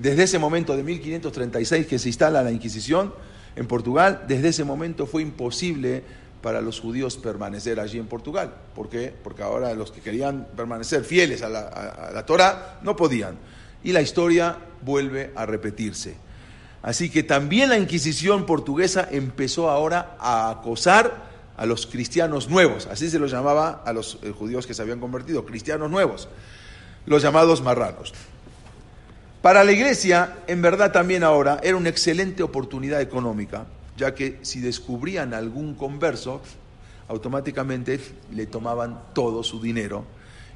[0.00, 3.12] desde ese momento de 1536 que se instala la Inquisición
[3.56, 6.04] en Portugal, desde ese momento fue imposible
[6.46, 8.54] para los judíos permanecer allí en Portugal.
[8.72, 9.12] ¿Por qué?
[9.24, 13.36] Porque ahora los que querían permanecer fieles a la, Torah no podían.
[13.82, 16.14] Y la historia vuelve a repetirse.
[16.82, 23.08] Así que también la Inquisición portuguesa empezó ahora a acosar a los cristianos nuevos, así
[23.08, 26.28] se los llamaba a los eh, judíos que se habían convertido, cristianos nuevos,
[27.06, 28.12] los llamados marranos.
[29.40, 34.60] Para la iglesia, en verdad también ahora, era una excelente oportunidad económica ya que si
[34.60, 36.40] descubrían algún converso,
[37.08, 38.00] automáticamente
[38.32, 40.04] le tomaban todo su dinero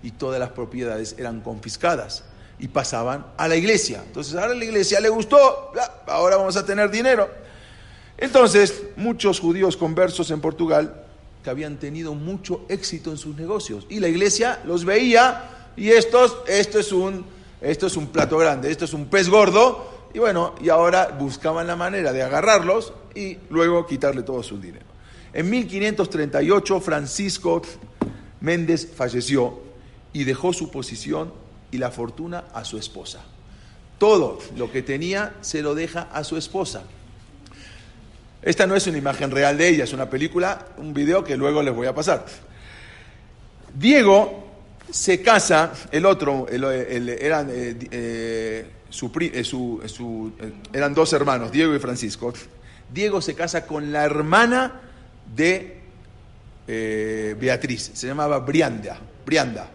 [0.03, 2.25] y todas las propiedades eran confiscadas
[2.61, 4.03] y pasaban a la iglesia.
[4.07, 5.73] Entonces ahora la iglesia le gustó,
[6.07, 7.29] ahora vamos a tener dinero.
[8.19, 11.07] Entonces muchos judíos conversos en Portugal
[11.43, 16.37] que habían tenido mucho éxito en sus negocios y la iglesia los veía y estos,
[16.47, 17.25] esto es un,
[17.63, 21.67] esto es un plato grande, esto es un pez gordo, y bueno, y ahora buscaban
[21.67, 24.85] la manera de agarrarlos y luego quitarle todo su dinero.
[25.33, 27.63] En 1538 Francisco
[28.41, 29.61] Méndez falleció
[30.13, 31.33] y dejó su posición
[31.71, 33.21] y la fortuna a su esposa.
[33.99, 36.83] Todo lo que tenía se lo deja a su esposa.
[38.43, 41.63] Esta no es una imagen real de ella, es una película, un video que luego
[41.63, 42.25] les voy a pasar.
[43.75, 44.49] Diego
[44.91, 48.67] se casa, el otro, eran, eh, eh,
[49.13, 52.33] eh, eran dos hermanos, Diego y Francisco.
[52.93, 54.81] Diego se casa con la hermana
[55.37, 55.79] de
[56.67, 59.69] Beatriz, se llamaba Brianda, Brianda.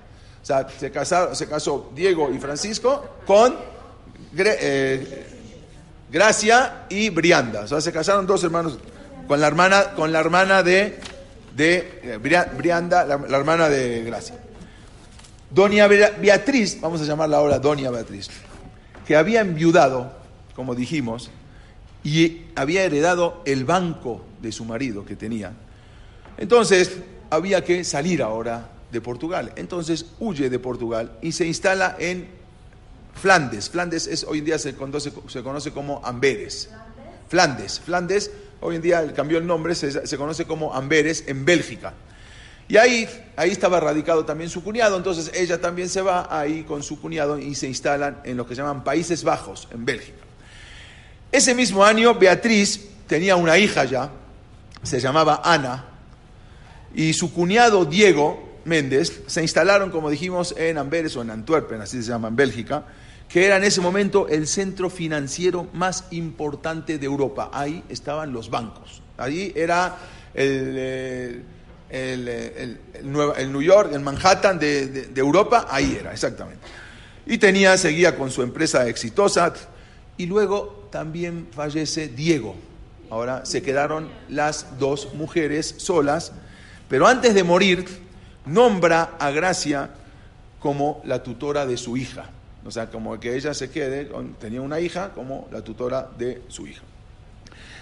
[0.46, 0.92] O sea, se,
[1.36, 3.56] se casó Diego y Francisco con
[6.12, 7.62] Gracia y Brianda.
[7.62, 8.78] O sea, se casaron dos hermanos
[9.28, 11.00] con la hermana, con la hermana de,
[11.56, 12.20] de
[12.56, 14.36] Brianda, la, la hermana de Gracia.
[15.50, 18.30] Doña Beatriz, vamos a llamarla ahora Doña Beatriz,
[19.08, 20.14] que había enviudado,
[20.56, 21.32] como dijimos,
[22.04, 25.54] y había heredado el banco de su marido que tenía.
[26.38, 26.98] Entonces
[27.32, 29.52] había que salir ahora de Portugal.
[29.58, 32.28] Entonces huye de Portugal y se instala en
[33.14, 33.70] Flandes.
[33.70, 36.70] Flandes es, hoy en día se conoce, como Amberes.
[37.28, 37.80] Flandes.
[37.80, 38.32] Flandes,
[38.62, 41.94] hoy en día cambió el nombre, se, se conoce como Amberes en Bélgica.
[42.68, 46.82] Y ahí, ahí estaba radicado también su cuñado, entonces ella también se va ahí con
[46.82, 50.18] su cuñado y se instalan en lo que llaman Países Bajos, en Bélgica.
[51.32, 54.10] Ese mismo año, Beatriz tenía una hija ya,
[54.82, 55.86] se llamaba Ana,
[56.96, 62.02] y su cuñado Diego Méndez se instalaron, como dijimos, en Amberes o en Antwerpen, así
[62.02, 62.86] se llama en Bélgica,
[63.30, 67.50] que era en ese momento el centro financiero más importante de Europa.
[67.54, 69.02] Ahí estaban los bancos.
[69.18, 69.96] Ahí era
[70.34, 71.42] el, eh,
[71.90, 76.66] el, New York, el Manhattan de, Europa, ahí era, exactamente.
[77.26, 79.54] Y tenía, seguía con su empresa exitosa.
[80.18, 82.56] Y luego también fallece Diego.
[83.10, 86.32] Ahora se quedaron las dos mujeres solas.
[86.88, 87.86] Pero antes de morir,
[88.46, 89.90] nombra a Gracia
[90.60, 92.30] como la tutora de su hija.
[92.66, 96.66] O sea, como que ella se quede, tenía una hija como la tutora de su
[96.66, 96.82] hija.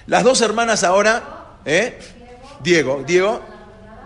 [0.08, 1.97] Las dos hermanas ahora, ¿eh?
[2.62, 3.41] Diego, Diego,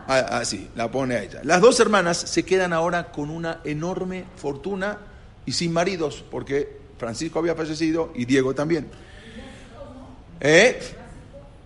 [0.08, 1.42] así, ah, ah, la pone a ella.
[1.44, 5.00] Las dos hermanas se quedan ahora con una enorme fortuna
[5.46, 8.88] y sin maridos, porque Francisco había fallecido y Diego también.
[10.40, 10.80] ¿Eh?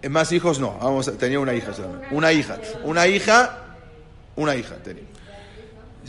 [0.09, 2.07] Más hijos no, vamos, tenía una hija solamente.
[2.11, 3.60] Una hija, una hija,
[4.41, 5.03] una hija tenía.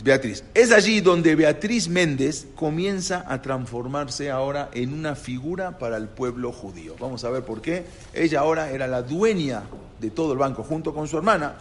[0.03, 0.43] Beatriz.
[0.53, 6.51] Es allí donde Beatriz Méndez comienza a transformarse ahora en una figura para el pueblo
[6.51, 6.95] judío.
[6.99, 7.85] Vamos a ver por qué.
[8.13, 9.63] Ella ahora era la dueña
[10.01, 11.55] de todo el banco junto con su hermana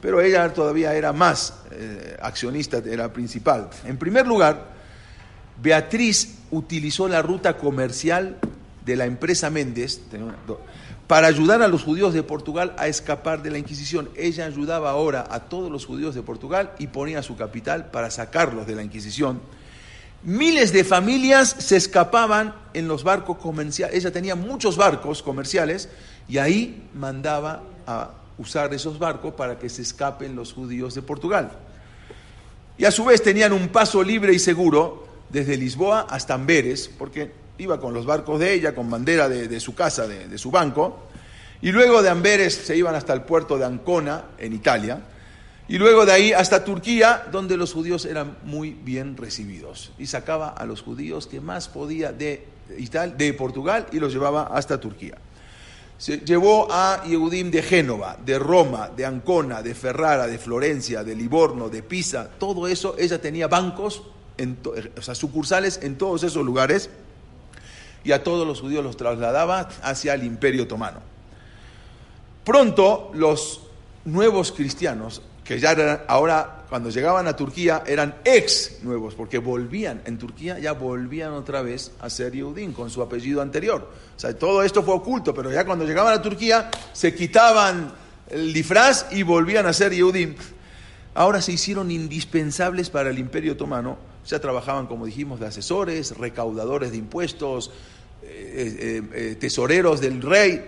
[0.00, 3.68] pero ella todavía era más eh, accionista, era principal.
[3.84, 4.68] En primer lugar,
[5.60, 8.38] Beatriz utilizó la ruta comercial
[8.84, 10.00] de la empresa Méndez
[11.08, 14.10] para ayudar a los judíos de Portugal a escapar de la Inquisición.
[14.14, 18.66] Ella ayudaba ahora a todos los judíos de Portugal y ponía su capital para sacarlos
[18.66, 19.40] de la Inquisición.
[20.22, 23.96] Miles de familias se escapaban en los barcos comerciales.
[23.96, 25.88] Ella tenía muchos barcos comerciales
[26.28, 31.52] y ahí mandaba a usar esos barcos para que se escapen los judíos de Portugal.
[32.76, 37.32] Y a su vez tenían un paso libre y seguro desde Lisboa hasta Amberes, porque
[37.58, 41.08] iba con los barcos de ella, con bandera de, su casa, de, su banco,
[41.60, 45.00] y luego de Amberes se iban hasta el puerto de Ancona, en Italia,
[45.66, 49.92] y luego de ahí hasta Turquía, donde los judíos eran muy bien recibidos.
[49.98, 52.46] Y sacaba a los judíos que más podía de,
[53.36, 55.18] Portugal y los llevaba hasta Turquía.
[55.98, 61.14] Se llevó a Yehudim de Génova, de Roma, de Ancona, de Ferrara, de Florencia, de
[61.14, 64.02] Livorno, de Pisa, todo eso, ella tenía bancos,
[64.38, 64.56] en
[64.96, 66.88] o sea, sucursales en todos esos lugares
[68.04, 71.00] y a todos los judíos los trasladaba hacia el imperio otomano.
[72.44, 73.62] Pronto los
[74.04, 80.02] nuevos cristianos, que ya eran, ahora cuando llegaban a Turquía eran ex nuevos, porque volvían,
[80.04, 83.90] en Turquía ya volvían otra vez a ser Yehudim con su apellido anterior.
[84.16, 87.92] O sea, todo esto fue oculto, pero ya cuando llegaban a Turquía se quitaban
[88.28, 90.34] el disfraz y volvían a ser Yehudim.
[91.14, 96.90] Ahora se hicieron indispensables para el imperio otomano, ya trabajaban, como dijimos, de asesores, recaudadores
[96.90, 97.70] de impuestos,
[98.22, 100.64] eh, eh, eh, tesoreros del rey,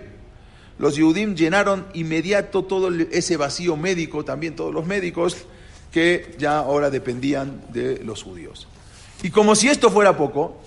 [0.79, 5.37] los Yehudim llenaron inmediato todo ese vacío médico, también todos los médicos,
[5.91, 8.67] que ya ahora dependían de los judíos.
[9.21, 10.59] Y como si esto fuera poco,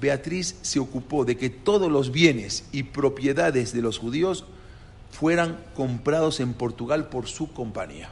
[0.00, 4.46] Beatriz se ocupó de que todos los bienes y propiedades de los judíos
[5.12, 8.10] fueran comprados en Portugal por su compañía.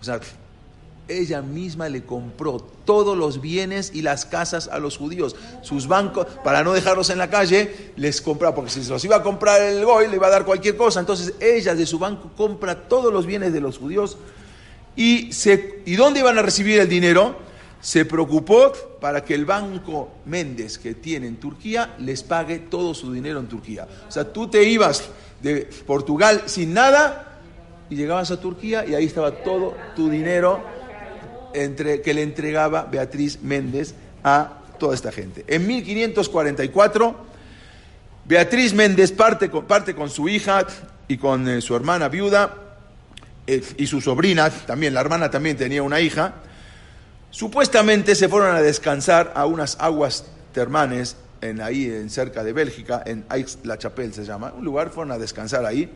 [0.00, 0.20] O sea,
[1.10, 5.36] ella misma le compró todos los bienes y las casas a los judíos.
[5.62, 9.16] Sus bancos, para no dejarlos en la calle, les compraba, porque si se los iba
[9.16, 11.00] a comprar el Goy, le iba a dar cualquier cosa.
[11.00, 14.16] Entonces ella de su banco compra todos los bienes de los judíos.
[14.96, 17.36] ¿Y, se, ¿y dónde iban a recibir el dinero?
[17.80, 23.12] Se preocupó para que el banco Méndez que tiene en Turquía les pague todo su
[23.12, 23.88] dinero en Turquía.
[24.06, 25.08] O sea, tú te ibas
[25.42, 27.40] de Portugal sin nada
[27.88, 30.62] y llegabas a Turquía y ahí estaba todo tu dinero
[31.54, 35.44] entre, que le entregaba Beatriz Méndez a toda esta gente.
[35.46, 37.16] En 1544,
[38.24, 40.66] Beatriz Méndez parte con, parte con su hija
[41.08, 42.54] y con eh, su hermana viuda
[43.46, 46.34] eh, y su sobrina, también la hermana también tenía una hija,
[47.30, 53.02] supuestamente se fueron a descansar a unas aguas termales en, ahí en cerca de Bélgica,
[53.04, 55.90] en Aix-la-Chapelle se llama, un lugar, fueron a descansar ahí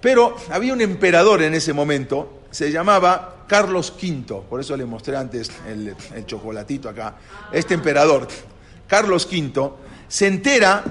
[0.00, 5.14] pero había un emperador en ese momento, se llamaba Carlos V, por eso le mostré
[5.14, 7.16] antes el, chocolatito acá.
[7.52, 8.26] Este emperador,
[8.86, 9.72] Carlos V,
[10.08, 10.82] se entera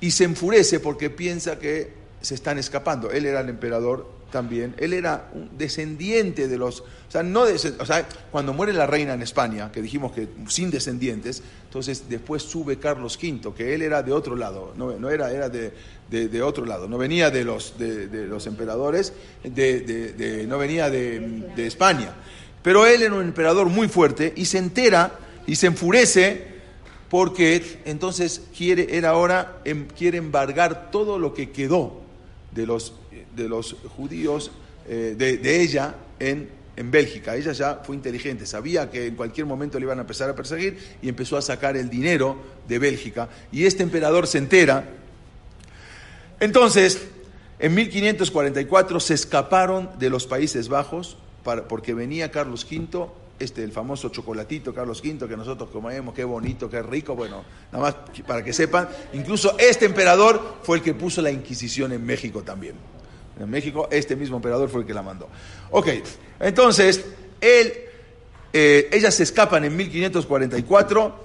[0.00, 3.10] y se enfurece porque piensa que se están escapando.
[3.10, 7.86] Él era el emperador también, él era un descendiente de los, o sea, no o
[7.86, 12.78] sea, cuando muere la reina en España, que dijimos que sin descendientes, entonces después sube
[12.78, 15.72] Carlos V, que él era de otro lado, no, no era, era de,
[16.08, 19.12] de, otro lado, no venía de los, de, los emperadores,
[19.44, 22.14] de, no venía de, España.
[22.62, 26.52] Pero él era un emperador muy fuerte y se entera y se enfurece
[27.08, 32.00] porque entonces quiere, era ahora, em, quiere embargar todo lo que quedó
[32.52, 32.94] de los,
[33.34, 34.50] de los judíos,
[34.88, 37.36] eh, de, ella en, en Bélgica.
[37.36, 40.78] Ella ya fue inteligente, sabía que en cualquier momento le iban a empezar a perseguir
[41.00, 42.36] y empezó a sacar el dinero
[42.68, 43.28] de Bélgica.
[43.50, 44.84] Y este emperador se entera
[46.42, 47.06] entonces,
[47.60, 51.16] en 1544 se escaparon de los Países Bajos
[51.68, 53.06] porque venía Carlos V,
[53.38, 57.84] este, el famoso chocolatito Carlos V que nosotros comemos, qué bonito, qué rico, bueno, nada
[57.84, 62.42] más para que sepan, incluso este emperador fue el que puso la Inquisición en México
[62.42, 62.74] también.
[63.38, 65.28] En México este mismo emperador fue el que la mandó.
[65.70, 65.88] Ok,
[66.40, 67.04] entonces,
[67.40, 67.72] él,
[68.52, 71.24] eh, ellas se escapan en 1544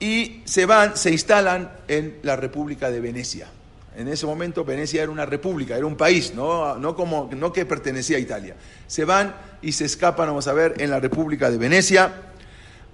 [0.00, 3.48] y se van, se instalan en la República de Venecia.
[3.96, 7.64] En ese momento Venecia era una república, era un país, no, no, como, no que
[7.64, 8.56] pertenecía a Italia.
[8.88, 12.12] Se van y se escapan, vamos a ver, en la República de Venecia.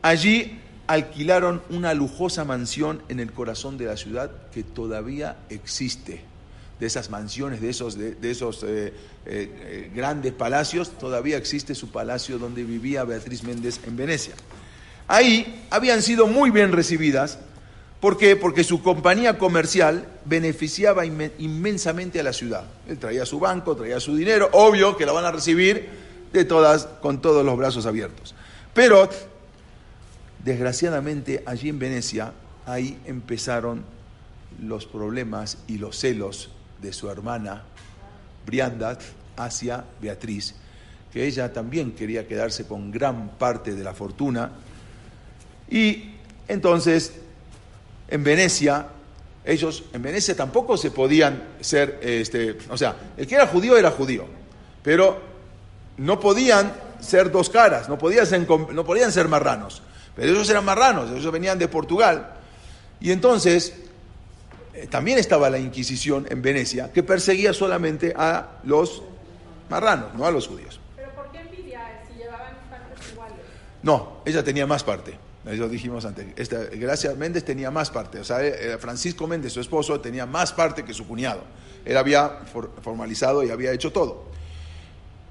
[0.03, 6.30] Allí alquilaron una lujosa mansión en el corazón de la ciudad que todavía existe.
[6.81, 8.93] De esas mansiones, de esos, de, esos eh, eh,
[9.27, 14.35] eh, grandes palacios, todavía existe su palacio donde vivía Beatriz Méndez en Venecia.
[15.07, 17.39] Ahí habían sido muy bien recibidas
[18.01, 18.35] ¿Por qué?
[18.35, 22.65] Porque su compañía comercial beneficiaba inmensamente a la ciudad.
[22.89, 25.87] Él traía su banco, traía su dinero, obvio que lo van a recibir
[26.33, 28.35] de todas, con todos los brazos abiertos.
[28.73, 29.11] Pero,
[30.43, 32.33] desgraciadamente, allí en Venecia,
[32.65, 33.85] ahí empezaron
[34.63, 36.49] los problemas y los celos
[36.81, 37.63] de su hermana
[38.47, 38.99] Brianda
[39.37, 40.55] hacia Beatriz,
[41.13, 44.51] que ella también quería quedarse con gran parte de la fortuna.
[45.69, 46.15] Y
[46.49, 47.13] entonces
[48.09, 48.87] en Venecia,
[49.45, 53.91] ellos en Venecia tampoco se podían ser, este, o sea, el que era judío era
[53.93, 54.27] judío,
[54.83, 55.21] pero
[55.97, 59.83] no podían ser dos caras, no podían ser, no podían ser marranos,
[60.17, 62.35] pero ellos eran marranos, ellos venían de Portugal,
[63.01, 63.75] y entonces
[64.89, 69.03] también estaba la Inquisición en Venecia, que perseguía solamente a los
[69.69, 70.81] marranos, no a los judíos.
[70.97, 73.37] ¿Pero por qué envidia si llevaban partes iguales?
[73.83, 75.19] No, ella tenía más parte.
[75.47, 76.27] Eso dijimos antes.
[76.37, 78.21] Esta, Gracia Méndez tenía más parte.
[78.21, 81.43] O sea, eh, Francisco Méndez, su esposo, tenía más parte que su cuñado.
[81.85, 82.41] Él había
[82.83, 84.25] formalizado y había hecho todo.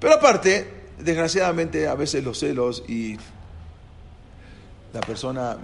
[0.00, 0.66] Pero aparte,
[0.98, 3.16] desgraciadamente, a veces los celos y
[4.92, 5.56] la persona,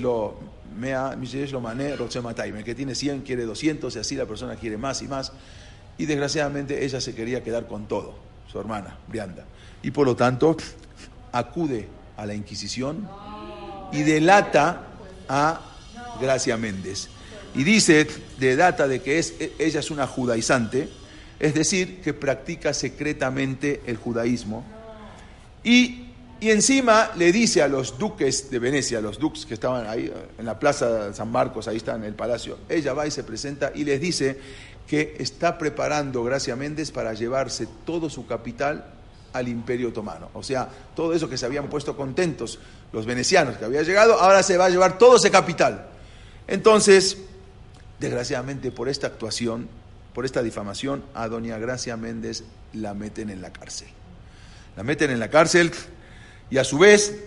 [0.00, 0.34] lo
[0.76, 1.16] mea,
[1.50, 1.94] lo mané,
[2.64, 5.32] que tiene 100 quiere 200 y así la persona quiere más y más.
[5.98, 8.14] Y desgraciadamente ella se quería quedar con todo,
[8.50, 9.44] su hermana, Brianda.
[9.82, 10.56] Y por lo tanto,
[11.32, 13.08] acude a la Inquisición
[13.92, 14.86] y delata
[15.28, 15.60] a
[16.20, 17.08] Gracia Méndez.
[17.54, 18.06] Y dice,
[18.38, 20.88] de data de que es, ella es una judaizante,
[21.38, 24.64] es decir, que practica secretamente el judaísmo.
[25.64, 26.11] Y,
[26.42, 30.44] y, encima le dice a los duques de Venecia, los duques que estaban ahí en
[30.44, 33.72] la plaza de San Marcos, ahí está en el palacio, ella va y se presenta
[33.74, 34.38] y les dice
[34.86, 38.84] que está preparando Gracia Méndez para llevarse todo su capital
[39.32, 40.30] al imperio otomano.
[40.34, 42.58] O sea, todo eso que se habían puesto contentos
[42.92, 45.86] los venecianos que había llegado, ahora se va a llevar todo ese capital.
[46.46, 47.18] Entonces,
[47.98, 49.68] desgraciadamente por esta actuación,
[50.12, 53.88] por esta difamación, a doña Gracia Méndez la meten en la cárcel.
[54.76, 55.72] La meten en la cárcel
[56.52, 57.18] Y a su vez,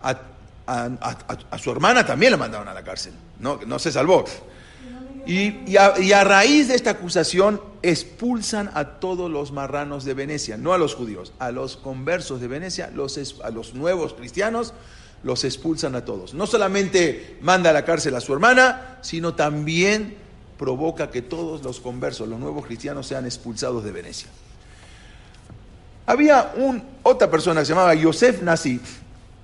[0.00, 3.12] a, su hermana también la mandaron a la cárcel.
[3.40, 4.24] No, se salvó.
[5.26, 10.78] Y, a, raíz de esta acusación expulsan a todos los marranos de Venecia, no a
[10.78, 12.92] los judíos, a los conversos de Venecia,
[13.42, 14.74] a los nuevos cristianos,
[15.24, 16.32] los expulsan a todos.
[16.32, 20.18] No solamente manda a la cárcel a su hermana, sino también
[20.56, 24.28] provoca que todos los conversos, los nuevos cristianos, sean expulsados de Venecia.
[26.06, 28.80] Había un, otra persona que se llamaba Yosef Nasi,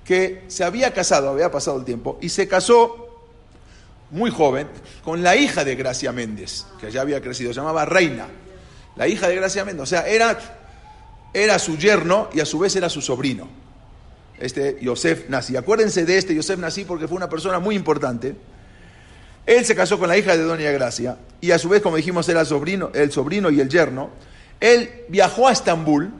[0.05, 3.03] que se había casado, había pasado el tiempo, y se casó
[4.11, 4.69] muy joven
[5.03, 8.29] con la hija de Gracia Méndez, que ya había crecido, se llamaba Reina,
[8.95, 10.39] la hija de Gracia Méndez, o sea, era,
[11.35, 13.49] era su yerno y a su vez era su sobrino,
[14.39, 15.57] este Yosef Nasi.
[15.57, 18.37] Acuérdense de este Yosef Nasi porque fue una persona muy importante.
[19.47, 22.29] Él se casó con la hija de Doña Gracia y a su vez, como dijimos,
[22.29, 24.11] era sobrino, el sobrino y el yerno.
[24.61, 26.13] Él viajó a Estambul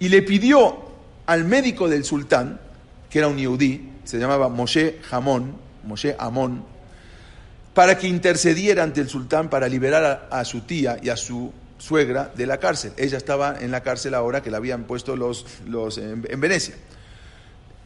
[0.00, 0.76] y le pidió
[1.26, 2.60] al médico del sultán,
[3.10, 6.16] que era un yudí, se llamaba Moshe Hamon, Moshe
[7.74, 12.32] para que intercediera ante el sultán para liberar a, su tía y a su suegra
[12.34, 12.92] de la cárcel.
[12.96, 16.74] Ella estaba en la cárcel ahora que la habían puesto los, los en, en Venecia.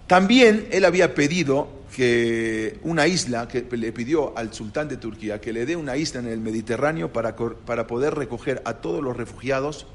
[0.07, 5.53] También él había pedido que una isla, que le pidió al sultán de Turquía que
[5.53, 9.87] le dé una isla en el Mediterráneo para, para poder recoger a todos los refugiados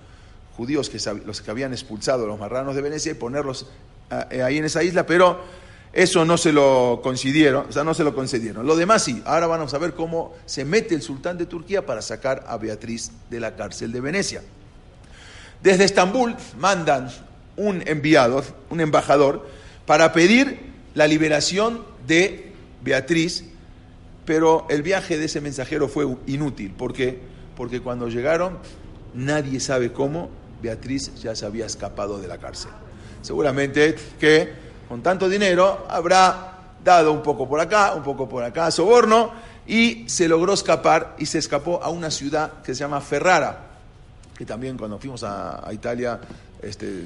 [0.57, 3.67] judíos, que, los que habían expulsado a los marranos de Venecia y ponerlos
[4.09, 5.39] ah, eh, ahí en esa isla, pero
[5.93, 8.65] eso no se lo concedieron, o sea, no se lo concedieron.
[8.65, 12.01] Lo demás sí, ahora vamos a ver cómo se mete el sultán de Turquía para
[12.01, 14.41] sacar a Beatriz de la cárcel de Venecia.
[15.61, 17.09] Desde Estambul mandan
[17.55, 19.47] un enviado, un embajador,
[19.85, 20.59] para pedir
[20.95, 22.51] la liberación de
[22.83, 23.45] Beatriz,
[24.25, 26.71] pero el viaje de ese mensajero fue inútil.
[26.71, 27.19] ¿Por qué?
[27.55, 28.57] Porque cuando llegaron,
[29.13, 30.29] nadie sabe cómo
[30.61, 32.71] Beatriz ya se había escapado de la cárcel.
[33.21, 34.51] Seguramente que
[34.87, 36.53] con tanto dinero habrá
[36.83, 39.31] dado un poco por acá, un poco por acá, soborno,
[39.65, 43.65] y se logró escapar y se escapó a una ciudad que se llama Ferrara,
[44.37, 46.19] que también cuando fuimos a, Italia
[46.61, 47.03] este,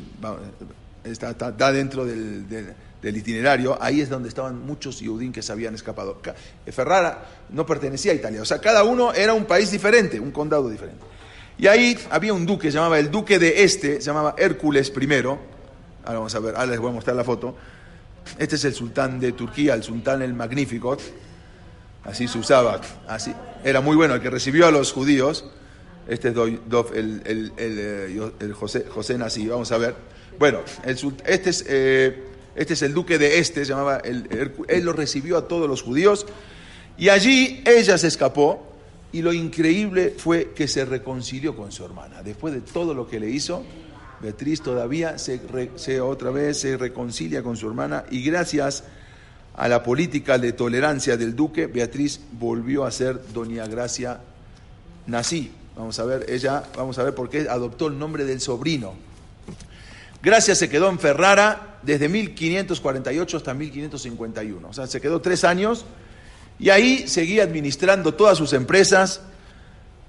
[1.04, 1.34] está,
[1.72, 6.22] dentro del, del- itinerario, ahí es donde estaban muchos Yehudín que se habían escapado.
[6.22, 6.36] Ca-
[6.72, 10.70] Ferrara no pertenecía a Italia, o sea, cada uno era un país diferente, un condado
[10.70, 11.04] diferente.
[11.58, 15.24] Y ahí había un duque, se llamaba el duque de este, se llamaba Hércules I,
[15.24, 15.40] ahora
[16.06, 17.56] vamos a ver, ahora les voy a mostrar la foto.
[18.38, 20.98] Este es el sultán de Turquía, el sultán el magnífico,
[22.04, 23.34] así se usaba, así.
[23.64, 25.46] Era muy bueno, el que recibió a los judíos,
[26.08, 29.96] este es eh, el José, José Nasí, vamos a ver.
[30.40, 32.24] Bueno, este, es, eh,
[32.56, 36.26] este es el duque de este, se llamaba, él lo recibió a todos los judíos,
[36.98, 38.71] y allí ella se escapó,
[39.14, 42.24] y lo increíble fue que se reconcilió con su hermana.
[42.24, 43.64] Después de todo lo que le hizo,
[44.22, 48.84] Beatriz todavía se, otra vez se reconcilia con su hermana, y gracias
[49.56, 54.22] a la política de tolerancia del duque, Beatriz volvió a ser Doña Gracia
[55.08, 55.52] Nací.
[55.76, 58.94] Vamos a ver, ella, vamos a ver por qué adoptó el nombre del sobrino.
[60.22, 64.70] Gracia se quedó en Ferrara desde 1548 hasta 1551.
[64.70, 65.86] O sea, se quedó tres años
[66.62, 69.22] y ahí seguía administrando todas sus empresas.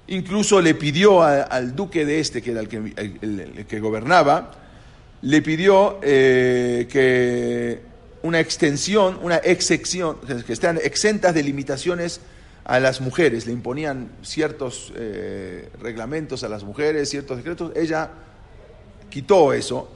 [0.05, 4.51] Incluso le pidió al duque de este, que era el que, gobernaba,
[5.23, 7.81] le pidió eh, que
[8.21, 12.21] una extensión, una excepción, que estén exentas de limitaciones
[12.65, 13.47] a las mujeres.
[13.47, 17.71] Le imponían ciertos eh, reglamentos a las mujeres, ciertos decretos.
[17.75, 18.11] Ella
[19.09, 19.89] quitó eso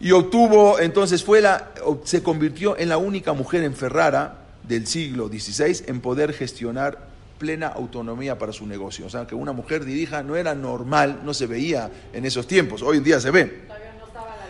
[0.00, 1.70] y obtuvo, entonces fue la,
[2.02, 7.66] se convirtió en la única mujer en Ferrara del siglo XVI en poder gestionar plena
[7.66, 9.06] autonomía para su negocio.
[9.06, 12.82] O sea, que una mujer dirija no era normal, no se veía en esos tiempos,
[12.82, 13.64] hoy en día se ve.
[13.66, 14.42] No estaba la.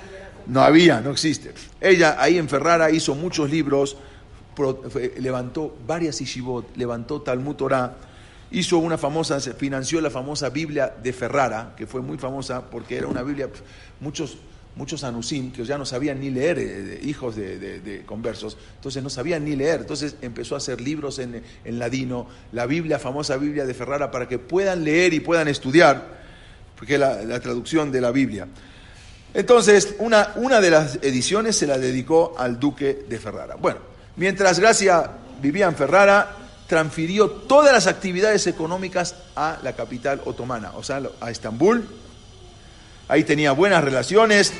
[0.47, 1.55] No había, no existe.
[1.81, 3.97] Ella ahí en Ferrara hizo muchos libros,
[5.19, 7.97] levantó varias yeshivot, levantó Talmud Torah,
[8.51, 13.07] hizo una famosa, financió la famosa Biblia de Ferrara, que fue muy famosa porque era
[13.07, 13.49] una Biblia,
[14.01, 14.37] muchos,
[14.77, 19.45] muchos anusim que ya no sabían ni leer, eh, hijos de conversos, entonces no sabían
[19.45, 23.75] ni leer, entonces empezó a hacer libros en, en ladino, la Biblia, famosa Biblia de
[23.75, 26.23] Ferrara, para que puedan leer y puedan estudiar,
[26.77, 28.49] porque es la, la traducción de la Biblia.
[29.35, 33.57] Entonces, una, una de las ediciones se la dedicó al duque de Ferrara.
[33.57, 33.81] Bueno,
[34.17, 35.11] mientras Gracia
[35.41, 41.31] vivía en Ferrara, transfirió todas las actividades económicas a la capital otomana, o sea, a
[41.31, 41.87] Estambul.
[43.09, 44.53] Ahí tenía buenas relaciones.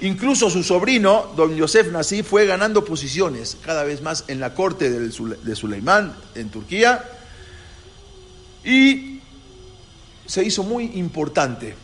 [0.00, 4.90] Incluso su sobrino, don Yosef Nasí, fue ganando posiciones cada vez más en la corte
[4.90, 7.04] de Suleimán, en Turquía.
[8.64, 9.20] Y
[10.26, 11.74] se hizo muy importante.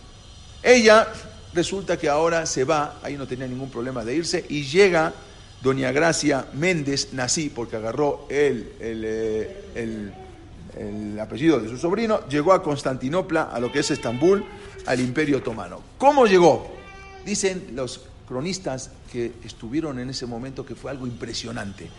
[0.63, 1.09] Ella
[1.55, 5.13] resulta que ahora se va, ahí no tenía ningún problema de irse, y llega
[5.63, 10.13] doña Gracia Méndez Nací, porque agarró eh,
[10.77, 14.45] el apellido de su sobrino, llegó a Constantinopla, a lo que es Estambul,
[14.87, 15.81] al Imperio Otomano.
[15.99, 16.71] ¿Cómo llegó?
[17.25, 21.91] Dicen los cronistas que estuvieron en ese momento que fue algo impresionante.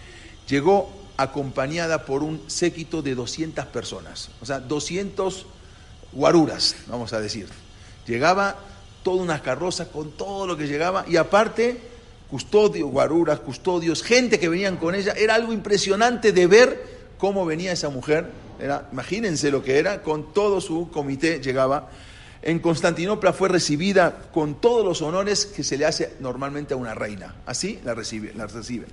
[0.48, 5.46] Llegó acompañada por un séquito de 200 personas, o sea, 200
[6.14, 7.48] guaruras, vamos a decir.
[8.08, 8.58] Llegaba
[9.04, 11.80] toda una carroza con todo lo que llegaba y aparte
[12.30, 15.14] custodios, guaruras, custodios, gente que venían con ella.
[15.18, 18.32] Era algo impresionante de ver cómo venía esa mujer.
[18.60, 21.90] Era, imagínense lo que era, con todo su comité llegaba.
[22.44, 26.96] En Constantinopla fue recibida con todos los honores que se le hace normalmente a una
[26.96, 27.36] reina.
[27.46, 28.90] Así la, recibe, la reciben.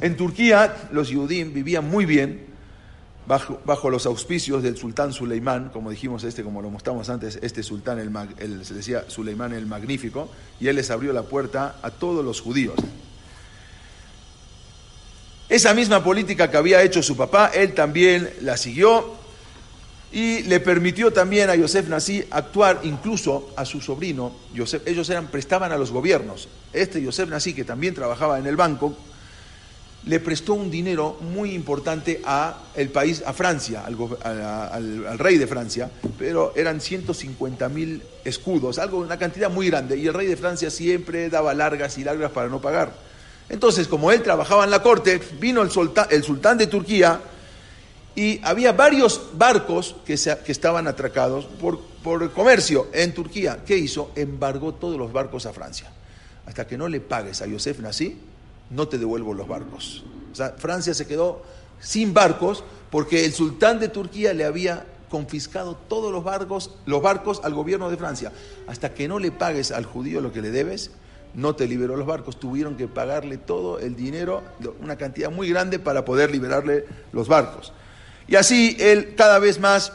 [0.00, 2.46] En Turquía los Yudim vivían muy bien
[3.26, 7.62] bajo, bajo los auspicios del sultán Suleimán, como dijimos este, como lo mostramos antes, este
[7.62, 7.98] sultán,
[8.38, 12.40] el, se decía Suleimán el Magnífico, y él les abrió la puerta a todos los
[12.40, 12.76] judíos.
[15.48, 19.23] Esa misma política que había hecho su papá, él también la siguió
[20.14, 24.30] y le permitió también a Yosef Nasí actuar incluso a su sobrino.
[24.54, 26.48] Yosef, ellos eran, prestaban a los gobiernos.
[26.72, 28.96] Este Yosef Nasí, que también trabajaba en el banco,
[30.06, 35.90] le prestó un dinero muy importante a el país, a Francia, al, rey de Francia,
[36.16, 40.70] pero eran 150 mil escudos, algo, una cantidad muy grande, y el rey de Francia
[40.70, 42.92] siempre daba largas y largas para no pagar.
[43.48, 47.20] Entonces, como él trabajaba en la corte, vino el, solta- el sultán de Turquía
[48.16, 53.60] y había varios barcos que, se- que estaban atracados por, por comercio en Turquía.
[53.66, 54.10] ¿Qué hizo?
[54.14, 55.90] Embargó todos los barcos a Francia.
[56.46, 58.18] Hasta que no le pagues a Yosef Nasí,
[58.70, 60.04] no te devuelvo los barcos.
[60.32, 61.42] O sea, Francia se quedó
[61.80, 67.40] sin barcos porque el sultán de Turquía le había confiscado todos los barcos, los barcos
[67.44, 68.32] al gobierno de Francia.
[68.66, 70.90] Hasta que no le pagues al judío lo que le debes,
[71.34, 72.38] no te liberó los barcos.
[72.38, 74.42] Tuvieron que pagarle todo el dinero,
[74.80, 77.72] una cantidad muy grande para poder liberarle los barcos.
[78.26, 79.92] Y así él cada vez más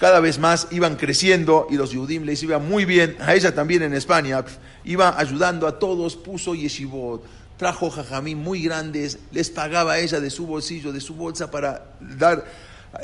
[0.00, 3.82] cada vez más iban creciendo y los Yudim les iba muy bien, a ella también
[3.82, 4.42] en España,
[4.82, 7.22] iba ayudando a todos, puso yeshivot,
[7.58, 11.84] trajo jajamín muy grandes, les pagaba a ella de su bolsillo, de su bolsa para
[12.00, 12.46] dar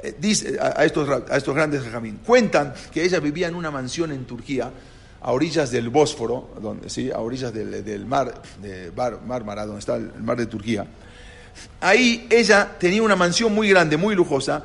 [0.02, 2.18] eh, a, estos, a estos grandes jajamín.
[2.24, 4.70] Cuentan que ella vivía en una mansión en Turquía,
[5.20, 7.10] a orillas del Bósforo, donde, ¿sí?
[7.10, 8.90] a orillas del, del mar, de
[9.26, 10.86] Mármara, donde está el mar de Turquía.
[11.80, 14.64] Ahí ella tenía una mansión muy grande, muy lujosa.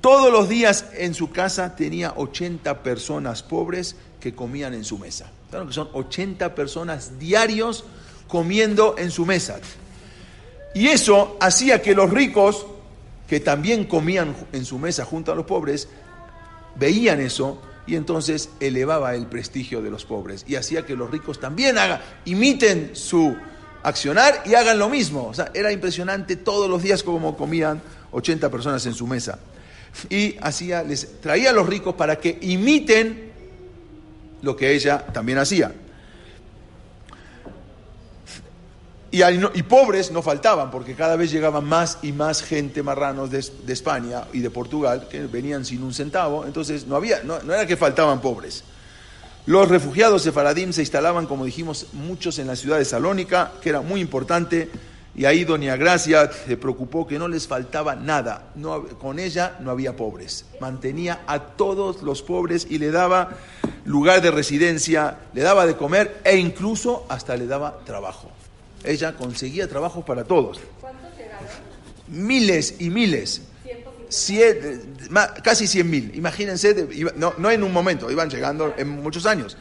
[0.00, 5.30] Todos los días en su casa tenía 80 personas pobres que comían en su mesa.
[5.50, 7.84] Claro que son 80 personas diarios
[8.28, 9.58] comiendo en su mesa.
[10.74, 12.66] Y eso hacía que los ricos,
[13.28, 15.88] que también comían en su mesa junto a los pobres,
[16.76, 21.40] veían eso y entonces elevaba el prestigio de los pobres y hacía que los ricos
[21.40, 23.36] también hagan, imiten su
[23.82, 25.26] accionar y hagan lo mismo.
[25.26, 27.80] O sea, era impresionante todos los días como comían
[28.12, 29.38] 80 personas en su mesa.
[30.08, 33.32] Y hacía, les traía a los ricos para que imiten
[34.42, 35.72] lo que ella también hacía.
[39.12, 43.44] Y, y pobres no faltaban, porque cada vez llegaban más y más gente marranos de,
[43.66, 47.52] de España y de Portugal que venían sin un centavo, entonces no, había, no, no
[47.52, 48.62] era que faltaban pobres.
[49.50, 53.70] Los refugiados de Faradim se instalaban, como dijimos, muchos en la ciudad de Salónica, que
[53.70, 54.70] era muy importante,
[55.16, 58.52] y ahí doña Gracia se preocupó que no les faltaba nada.
[58.54, 60.44] No, con ella no había pobres.
[60.60, 63.30] Mantenía a todos los pobres y le daba
[63.86, 68.30] lugar de residencia, le daba de comer e incluso hasta le daba trabajo.
[68.84, 70.60] Ella conseguía trabajo para todos.
[70.80, 71.48] ¿Cuántos llegaron?
[72.06, 73.42] Miles y miles.
[74.10, 74.10] 150.
[74.10, 76.12] Cien- ma- casi 100 mil.
[76.14, 79.56] Imagínense, de- iba- no, en un momento, iban llegando en muchos años.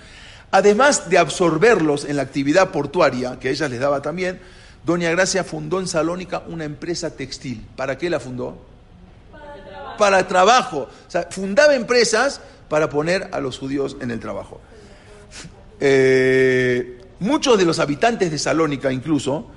[0.51, 4.39] Además de absorberlos en la actividad portuaria, que ella les daba también,
[4.85, 7.65] Doña Gracia fundó en Salónica una empresa textil.
[7.75, 8.57] ¿Para qué la fundó?
[9.97, 10.89] Para trabajo.
[11.07, 14.59] O sea, fundaba empresas para poner a los judíos en el trabajo.
[15.79, 19.51] Eh, muchos de los habitantes de Salónica, incluso,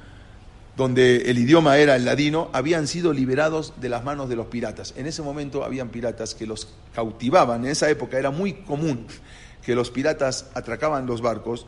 [0.76, 4.94] donde el idioma era el ladino, habían sido liberados de las manos de los piratas.
[4.96, 7.64] En ese momento habían piratas que los cautivaban.
[7.64, 9.06] En esa época era muy común
[9.64, 11.66] que los piratas atracaban los barcos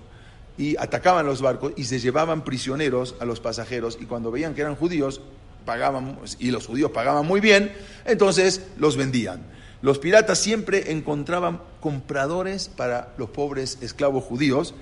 [0.56, 4.62] y atacaban los barcos y se llevaban prisioneros a los pasajeros y cuando veían que
[4.62, 5.20] eran judíos
[5.64, 7.72] pagaban y los judíos pagaban muy bien,
[8.04, 9.42] entonces los vendían.
[9.82, 14.74] Los piratas siempre encontraban compradores para los pobres esclavos judíos,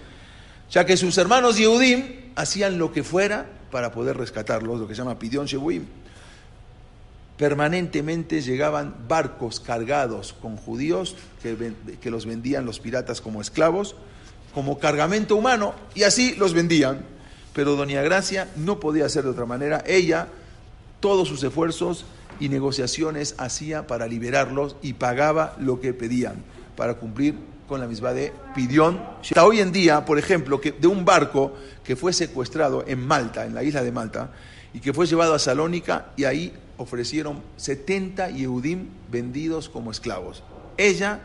[0.71, 4.99] ya que sus hermanos Yehudim hacían lo que fuera para poder rescatarlos, lo que se
[5.01, 5.85] llama Pidión Shebuim.
[7.37, 13.97] Permanentemente llegaban barcos cargados con judíos que, que los vendían los piratas como esclavos
[14.55, 17.05] como cargamento humano y así los vendían.
[17.53, 19.83] Pero Doña Gracia no podía hacer de otra manera.
[19.87, 20.29] Ella,
[21.01, 22.05] todos sus esfuerzos
[22.41, 26.37] y negociaciones hacía para liberarlos y pagaba lo que pedían
[26.77, 27.35] para cumplir
[27.73, 29.03] con la misma de Pidión.
[29.23, 33.47] Hasta hoy en día, por ejemplo, que de un barco que fue secuestrado en Malta,
[33.47, 34.29] en la isla de Malta,
[34.75, 40.43] y que fue llevado a Salónica y ahí ofrecieron 70 Yehudim vendidos como esclavos.
[40.77, 41.21] Ella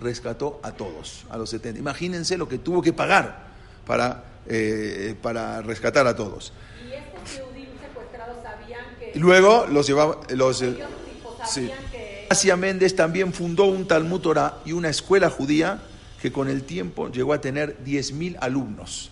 [0.00, 1.78] rescató a todos, a los 70.
[1.78, 3.48] Imagínense lo que tuvo que pagar
[3.86, 6.54] para, eh, para rescatar a todos.
[6.82, 9.18] Y estos Yehudim secuestrados sabían que...
[9.18, 10.18] Luego los llevaba...
[10.30, 10.78] Los, ellos
[11.12, 11.68] tipo sí.
[11.68, 12.26] sabían que...
[12.30, 15.82] Asia Méndez también fundó un Talmud Torah y una escuela judía
[16.20, 19.10] que con el tiempo llegó a tener 10.000 alumnos.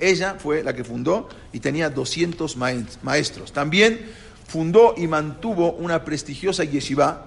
[0.00, 3.52] Ella fue la que fundó y tenía 200 maes- maestros.
[3.52, 4.00] También
[4.46, 7.26] fundó y mantuvo una prestigiosa yeshiva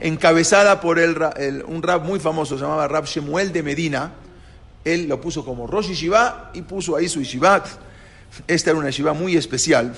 [0.00, 4.12] encabezada por un rab muy famoso, se llamaba Rab Shemuel de Medina.
[4.84, 7.62] Él lo puso como Rosh Yeshiva y puso ahí su yeshiva.
[8.48, 9.94] Esta era una yeshiva muy especial.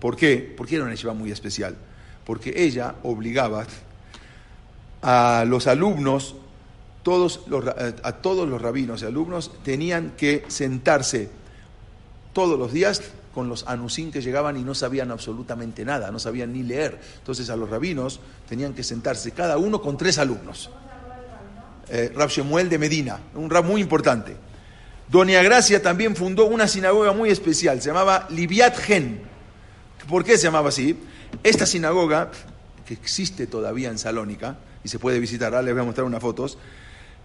[0.00, 0.36] ¿Por qué?
[0.56, 1.74] ¿Por qué era una yeshiva muy especial?
[2.24, 3.66] Porque ella obligaba
[5.02, 6.34] a los alumnos,
[7.06, 11.28] todos los eh, a todos los rabinos y alumnos tenían que sentarse
[12.32, 13.00] todos los días
[13.32, 16.98] con los anusín que llegaban y no sabían absolutamente nada, no sabían ni leer.
[17.18, 20.68] Entonces a los rabinos tenían que sentarse cada uno con tres alumnos.
[21.90, 24.36] Eh, Rab Shemuel de Medina, un rab muy importante.
[25.08, 29.20] Doña Gracia también fundó una sinagoga muy especial, se llamaba Libiat Gen.
[30.08, 30.98] ¿Por qué se llamaba así?
[31.44, 32.32] Esta sinagoga,
[32.84, 36.58] que existe todavía en Salónica, y se puede visitar, les voy a mostrar unas fotos,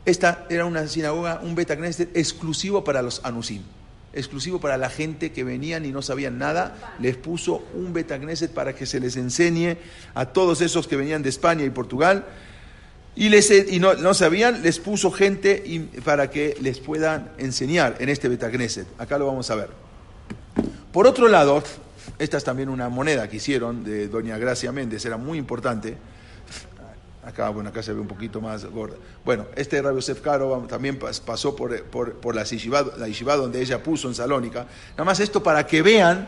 [0.05, 3.61] esta era una sinagoga, un Beta Knesset exclusivo para los Anusim,
[4.13, 8.51] exclusivo para la gente que venían y no sabían nada, les puso un Beta Knesset
[8.51, 9.77] para que se les enseñe
[10.13, 12.25] a todos esos que venían de España y Portugal,
[13.15, 18.09] y, les, y no, no sabían, les puso gente para que les puedan enseñar en
[18.09, 18.87] este Beta Knesset.
[18.97, 19.69] Acá lo vamos a ver.
[20.93, 21.61] Por otro lado,
[22.19, 25.97] esta es también una moneda que hicieron de Doña Gracia Méndez, era muy importante.
[27.23, 28.95] Acá, bueno, acá se ve un poquito más gorda.
[29.23, 33.35] Bueno, este Rabio Yosef Karo también pas- pasó por, por, por la, yeshiva, la yeshiva
[33.35, 34.65] donde ella puso en Salónica.
[34.91, 36.27] Nada más esto para que vean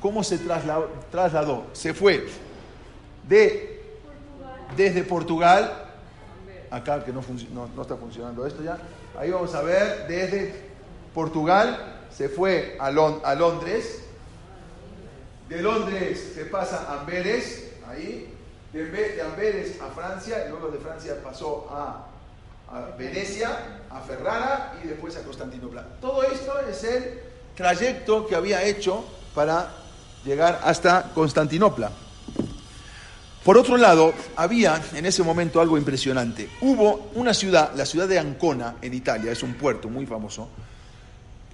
[0.00, 0.88] cómo se trasladó.
[1.10, 1.66] trasladó.
[1.72, 2.26] Se fue
[3.28, 3.82] de,
[4.76, 5.84] desde Portugal,
[6.70, 8.78] acá que no, no, no está funcionando esto ya,
[9.18, 10.54] ahí vamos a ver, desde
[11.12, 14.02] Portugal se fue a, a Londres,
[15.48, 18.32] de Londres se pasa a Amberes, ahí,
[18.74, 22.06] de, Ambe- de Amberes a Francia, y luego de Francia pasó a,
[22.70, 25.86] a Venecia, a Ferrara y después a Constantinopla.
[26.00, 27.20] Todo esto es el
[27.56, 29.04] trayecto que había hecho
[29.34, 29.70] para
[30.24, 31.90] llegar hasta Constantinopla.
[33.44, 36.48] Por otro lado, había en ese momento algo impresionante.
[36.62, 40.48] Hubo una ciudad, la ciudad de Ancona, en Italia, es un puerto muy famoso,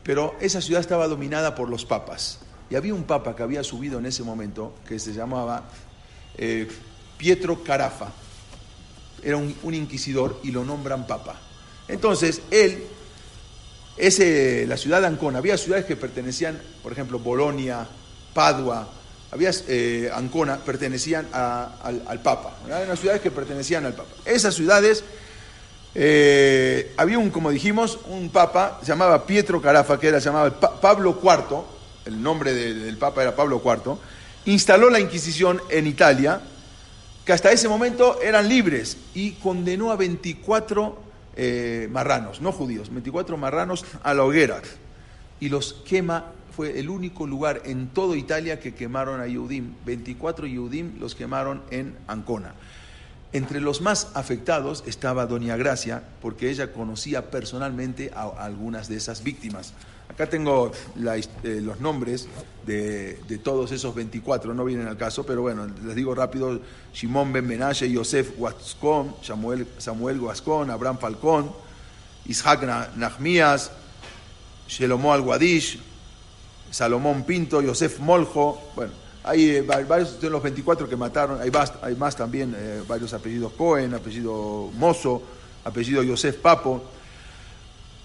[0.05, 2.39] pero esa ciudad estaba dominada por los papas.
[2.71, 5.64] Y había un papa que había subido en ese momento, que se llamaba
[6.39, 6.71] eh,
[7.21, 8.07] Pietro Carafa.
[9.23, 11.37] Era un, inquisidor y lo nombran papa.
[11.87, 12.85] Entonces, él,
[13.99, 17.87] ese, la ciudad de Ancona, había ciudades que pertenecían, por ejemplo, Bolonia,
[18.33, 18.89] Padua,
[19.31, 22.55] había eh, Ancona, pertenecían al, Papa.
[22.64, 22.85] ¿verdad?
[22.85, 24.09] Eran ciudades que pertenecían al Papa.
[24.25, 25.05] Esas ciudades,
[25.95, 31.21] eh, había un, como dijimos, un Papa, se llamaba Pietro Carafa, que era llamado Pablo
[31.23, 31.64] IV,
[32.07, 33.99] el nombre de- del Papa era Pablo IV,
[34.47, 36.41] instaló la Inquisición en Italia,
[37.31, 40.99] que hasta ese momento eran libres y condenó a 24
[41.37, 44.61] eh, marranos, no judíos, 24 marranos a la hoguera
[45.39, 46.33] y los quema.
[46.57, 49.74] Fue el único lugar en toda Italia que quemaron a Yehudim.
[49.87, 52.55] 24 Yehudim los quemaron en Ancona.
[53.33, 59.22] Entre los más afectados estaba Doña Gracia, porque ella conocía personalmente a algunas de esas
[59.22, 59.72] víctimas.
[60.11, 60.73] Acá tengo
[61.45, 62.27] eh, los nombres
[62.67, 66.59] de, todos esos 24, no vienen al caso, pero bueno, les digo rápido,
[66.93, 67.47] Shimon Ben
[67.93, 71.53] Yosef Guascón, Samuel, Samuel Guascón, Abraham Falcón,
[72.27, 73.71] Isaac Na- Nahmías,
[74.67, 75.79] Shelomo Alguadish,
[76.73, 78.93] Salomón Pinto, Yosef Moljo, bueno,
[79.23, 82.83] hay eh, va- varios de los 24 que mataron, hay más, hay más también, eh,
[82.89, 85.23] varios apellidos Cohen, apellido Mozo,
[85.65, 86.83] apellido Yosef Papo,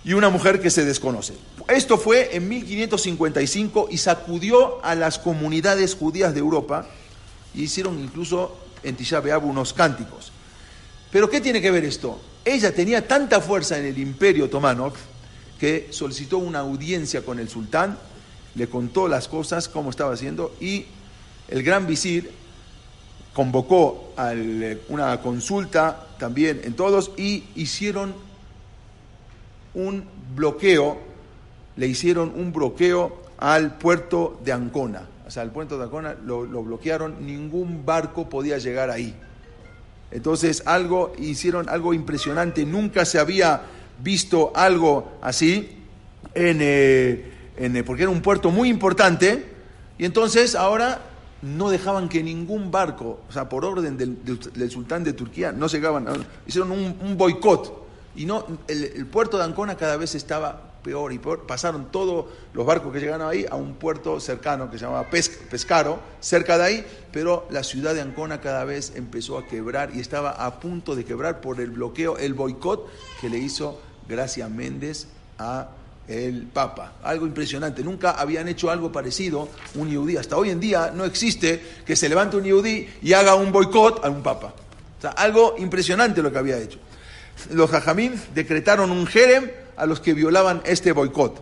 [0.05, 1.33] y una mujer que se desconoce.
[1.67, 6.85] Esto fue en 1555 y sacudió a las comunidades judías de Europa
[7.55, 10.31] y hicieron incluso en Tisha unos cánticos.
[11.11, 12.21] Pero ¿qué tiene que ver esto?
[12.45, 14.93] Ella tenía tanta fuerza en el imperio otomano
[15.59, 17.97] que solicitó una audiencia con el sultán,
[18.53, 20.85] le contó las cosas, cómo estaba haciendo, y
[21.47, 22.31] el gran visir
[23.33, 24.33] convocó a
[24.89, 28.13] una consulta también en todos y hicieron
[29.75, 30.05] un
[30.35, 30.97] bloqueo,
[31.75, 35.07] le hicieron un bloqueo al puerto de Ancona.
[35.27, 39.13] O sea, el puerto de Ancona lo, lo bloquearon, ningún barco podía llegar ahí.
[40.11, 43.63] Entonces, algo hicieron algo impresionante, nunca se había
[44.01, 45.77] visto algo así
[46.33, 49.45] en, eh, en, eh, porque era un puerto muy importante
[49.97, 51.01] y entonces ahora
[51.41, 56.07] no dejaban que ningún barco, o sea, por orden del, sultán de Turquía, no llegaban,
[56.47, 57.84] hicieron un boicot
[58.15, 61.19] y no, el, puerto de Ancona cada vez estaba peor y.
[61.19, 65.29] Pasaron todos los barcos que llegaron ahí a un puerto cercano que se llamaba Pes-
[65.49, 69.99] Pescaro, cerca de ahí, pero la ciudad de Ancona cada vez empezó a quebrar y
[69.99, 72.87] estaba a punto de quebrar por el bloqueo, el boicot
[73.19, 75.07] que le hizo Gracia Méndez
[75.39, 75.69] a
[76.07, 76.93] el Papa.
[77.03, 77.83] Algo impresionante.
[77.83, 80.17] Nunca habían hecho algo parecido un yudí.
[80.17, 84.05] Hasta hoy en día no existe que se levante un yudí y haga un boicot
[84.05, 84.53] a un Papa.
[85.17, 86.79] Algo impresionante lo que había hecho.
[87.51, 91.41] Los jajamín decretaron un jerem a los que violaban este boicot.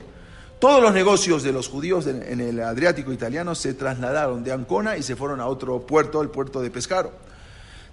[0.60, 5.04] Todos los negocios de los judíos en el Adriático italiano se trasladaron de Ancona y
[5.04, 7.12] se fueron a otro puerto, el puerto de Pescaro.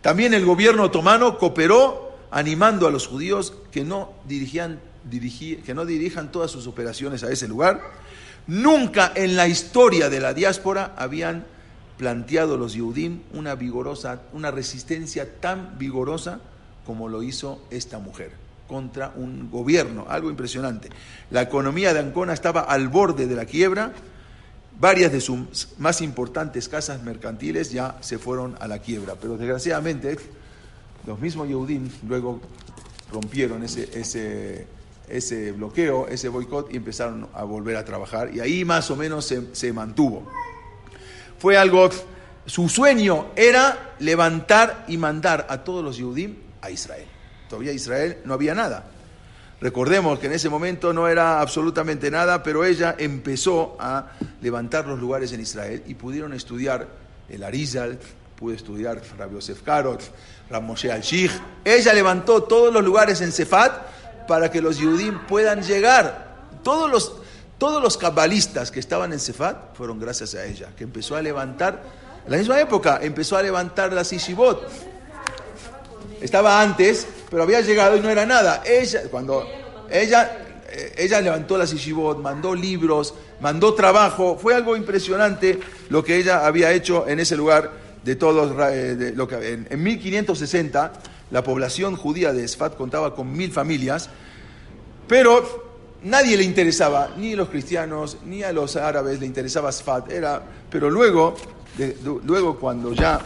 [0.01, 4.79] También el gobierno otomano cooperó animando a los judíos que no, dirigían,
[5.11, 7.83] dirigí- que no dirijan todas sus operaciones a ese lugar.
[8.47, 11.45] Nunca en la historia de la diáspora habían
[11.99, 16.41] planteado los Yehudim una vigorosa, una resistencia tan vigorosa
[16.85, 18.33] como lo hizo esta mujer
[18.71, 20.91] contra un gobierno, algo impresionante.
[21.31, 23.93] La economía de Ancona estaba al borde de la quiebra,
[24.79, 30.17] varias de sus más importantes casas mercantiles ya se fueron a la quiebra, pero desgraciadamente
[31.05, 32.41] los mismos Yehudim luego
[33.13, 34.67] rompieron ese, ese,
[35.09, 39.25] ese bloqueo, ese boicot y empezaron a volver a trabajar y ahí más o menos
[39.25, 40.31] se, se mantuvo.
[41.41, 41.91] Fue algo,
[42.47, 47.07] su sueño era levantar y mandar a todos los Yehudim a Israel.
[47.49, 48.85] Todavía Israel no había nada.
[49.61, 54.99] Recordemos que en ese momento no era absolutamente nada, pero ella empezó a levantar los
[54.99, 56.89] lugares en Israel y pudieron estudiar
[57.29, 57.99] el Arizal,
[58.37, 60.01] pudo estudiar Rabbi Yosef Karot,
[60.49, 61.31] Rab Moshe al-Shich.
[61.63, 66.31] Ella levantó todos los lugares en Sefat para que los Yehudim puedan llegar.
[66.63, 67.13] Todos los,
[67.59, 71.83] todos los cabalistas que estaban en Sefat fueron gracias a ella, que empezó a levantar,
[72.25, 74.90] en la misma época, empezó a levantar las Ishibot.
[76.21, 78.63] Estaba antes, pero había llegado y no era nada.
[78.67, 79.47] Ella, cuando
[79.91, 80.39] ella,
[80.71, 85.59] eh, ella levantó las Ishibot, mandó libros, mandó trabajo, fue algo impresionante
[85.89, 87.71] lo que ella había hecho en ese lugar
[88.05, 90.93] de todos, eh, de lo que, en, en 1560
[91.31, 94.11] la población judía de Sfat contaba con mil familias,
[95.07, 95.71] pero
[96.03, 100.43] nadie le interesaba, ni a los cristianos, ni a los árabes le interesaba Sfat, era,
[100.71, 101.35] pero luego,
[101.77, 103.21] de- luego cuando ya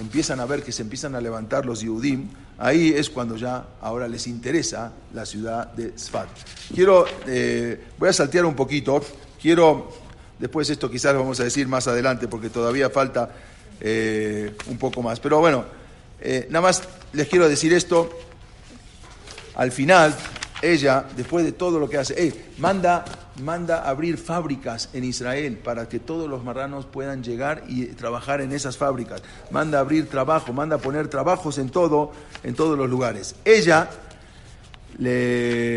[0.00, 2.28] empiezan a ver que se empiezan a levantar los Yehudim,
[2.58, 6.28] ahí es cuando ya ahora les interesa la ciudad de Sfat.
[6.74, 9.04] Quiero, eh, voy a saltear un poquito,
[9.40, 9.90] quiero,
[10.38, 13.30] después esto quizás lo vamos a decir más adelante porque todavía falta
[13.80, 15.64] eh, un poco más, pero bueno,
[16.20, 16.82] eh, nada más
[17.12, 18.10] les quiero decir esto,
[19.54, 20.14] al final,
[20.62, 23.04] ella, después de todo lo que hace, manda,
[23.40, 28.52] manda abrir fábricas en Israel para que todos los marranos puedan llegar y trabajar en
[28.52, 29.22] esas fábricas.
[29.50, 32.12] Manda abrir trabajo, manda poner trabajos en todo,
[32.42, 33.34] en todos los lugares.
[33.44, 33.90] Ella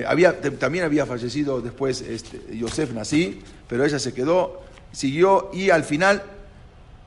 [0.07, 4.61] había, también había fallecido después este, Yosef Nasí, pero ella se quedó,
[4.91, 6.23] siguió y al final,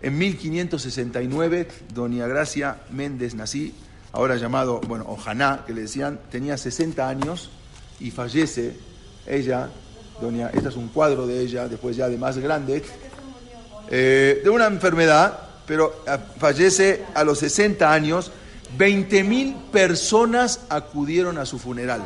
[0.00, 3.74] en 1569, doña Gracia Méndez Nasí,
[4.12, 7.50] ahora llamado, bueno, Ojaná, que le decían, tenía 60 años
[8.00, 8.76] y fallece
[9.26, 9.70] ella,
[10.20, 12.82] doña, este es un cuadro de ella, después ya de más grande,
[13.90, 18.32] eh, de una enfermedad, pero eh, fallece a los 60 años.
[18.76, 22.02] 20 mil personas acudieron a su funeral.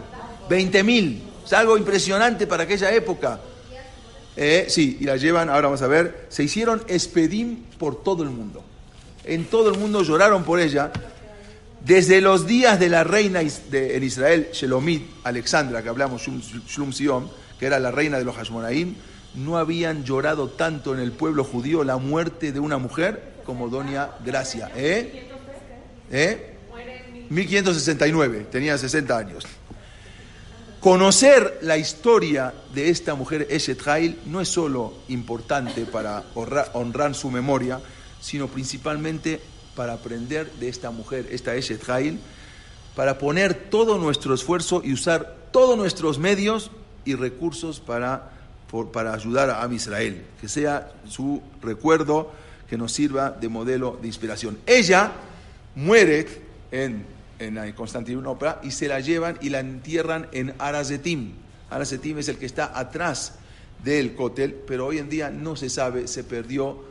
[0.49, 1.23] 20 mil.
[1.45, 3.41] Es algo impresionante para aquella época.
[4.37, 8.31] Eh, sí, y la llevan, ahora vamos a ver, se hicieron espedim por todo el
[8.31, 8.63] mundo.
[9.25, 10.93] En todo el mundo lloraron por ella.
[11.85, 17.31] Desde los días de la reina en Israel, Shelomit, Alexandra, que hablamos, Shlum Sion,
[17.61, 18.95] que era la reina de los Hashmonaim,
[19.35, 24.13] no habían llorado tanto en el pueblo judío la muerte de una mujer como Doña
[24.25, 24.73] Gracia.
[24.75, 25.29] ¿Eh?
[26.11, 26.57] ¿Eh?
[27.29, 29.47] 1569, tenía 60 años.
[30.81, 37.15] Conocer la historia de esta mujer Eshet Hail no es solo importante para honrar, honrar
[37.15, 37.79] su memoria,
[38.23, 39.39] sino principalmente
[39.77, 42.19] para aprender de esta mujer, esta Eshet Hail,
[42.97, 46.71] para poner todo nuestro esfuerzo y usar todos nuestros medios
[47.05, 48.31] y recursos para,
[48.93, 52.33] para ayudar a Am Israel, que sea su recuerdo
[52.69, 54.59] que nos sirva de modelo de inspiración.
[54.67, 55.13] Ella
[55.75, 56.27] muere
[56.71, 57.05] en,
[57.39, 61.33] en Constantinopla y se la llevan y la entierran en Arazetim.
[61.71, 63.35] Har Setim es el que está atrás
[63.85, 66.90] del Kotel, pero hoy en día no se sabe, se perdió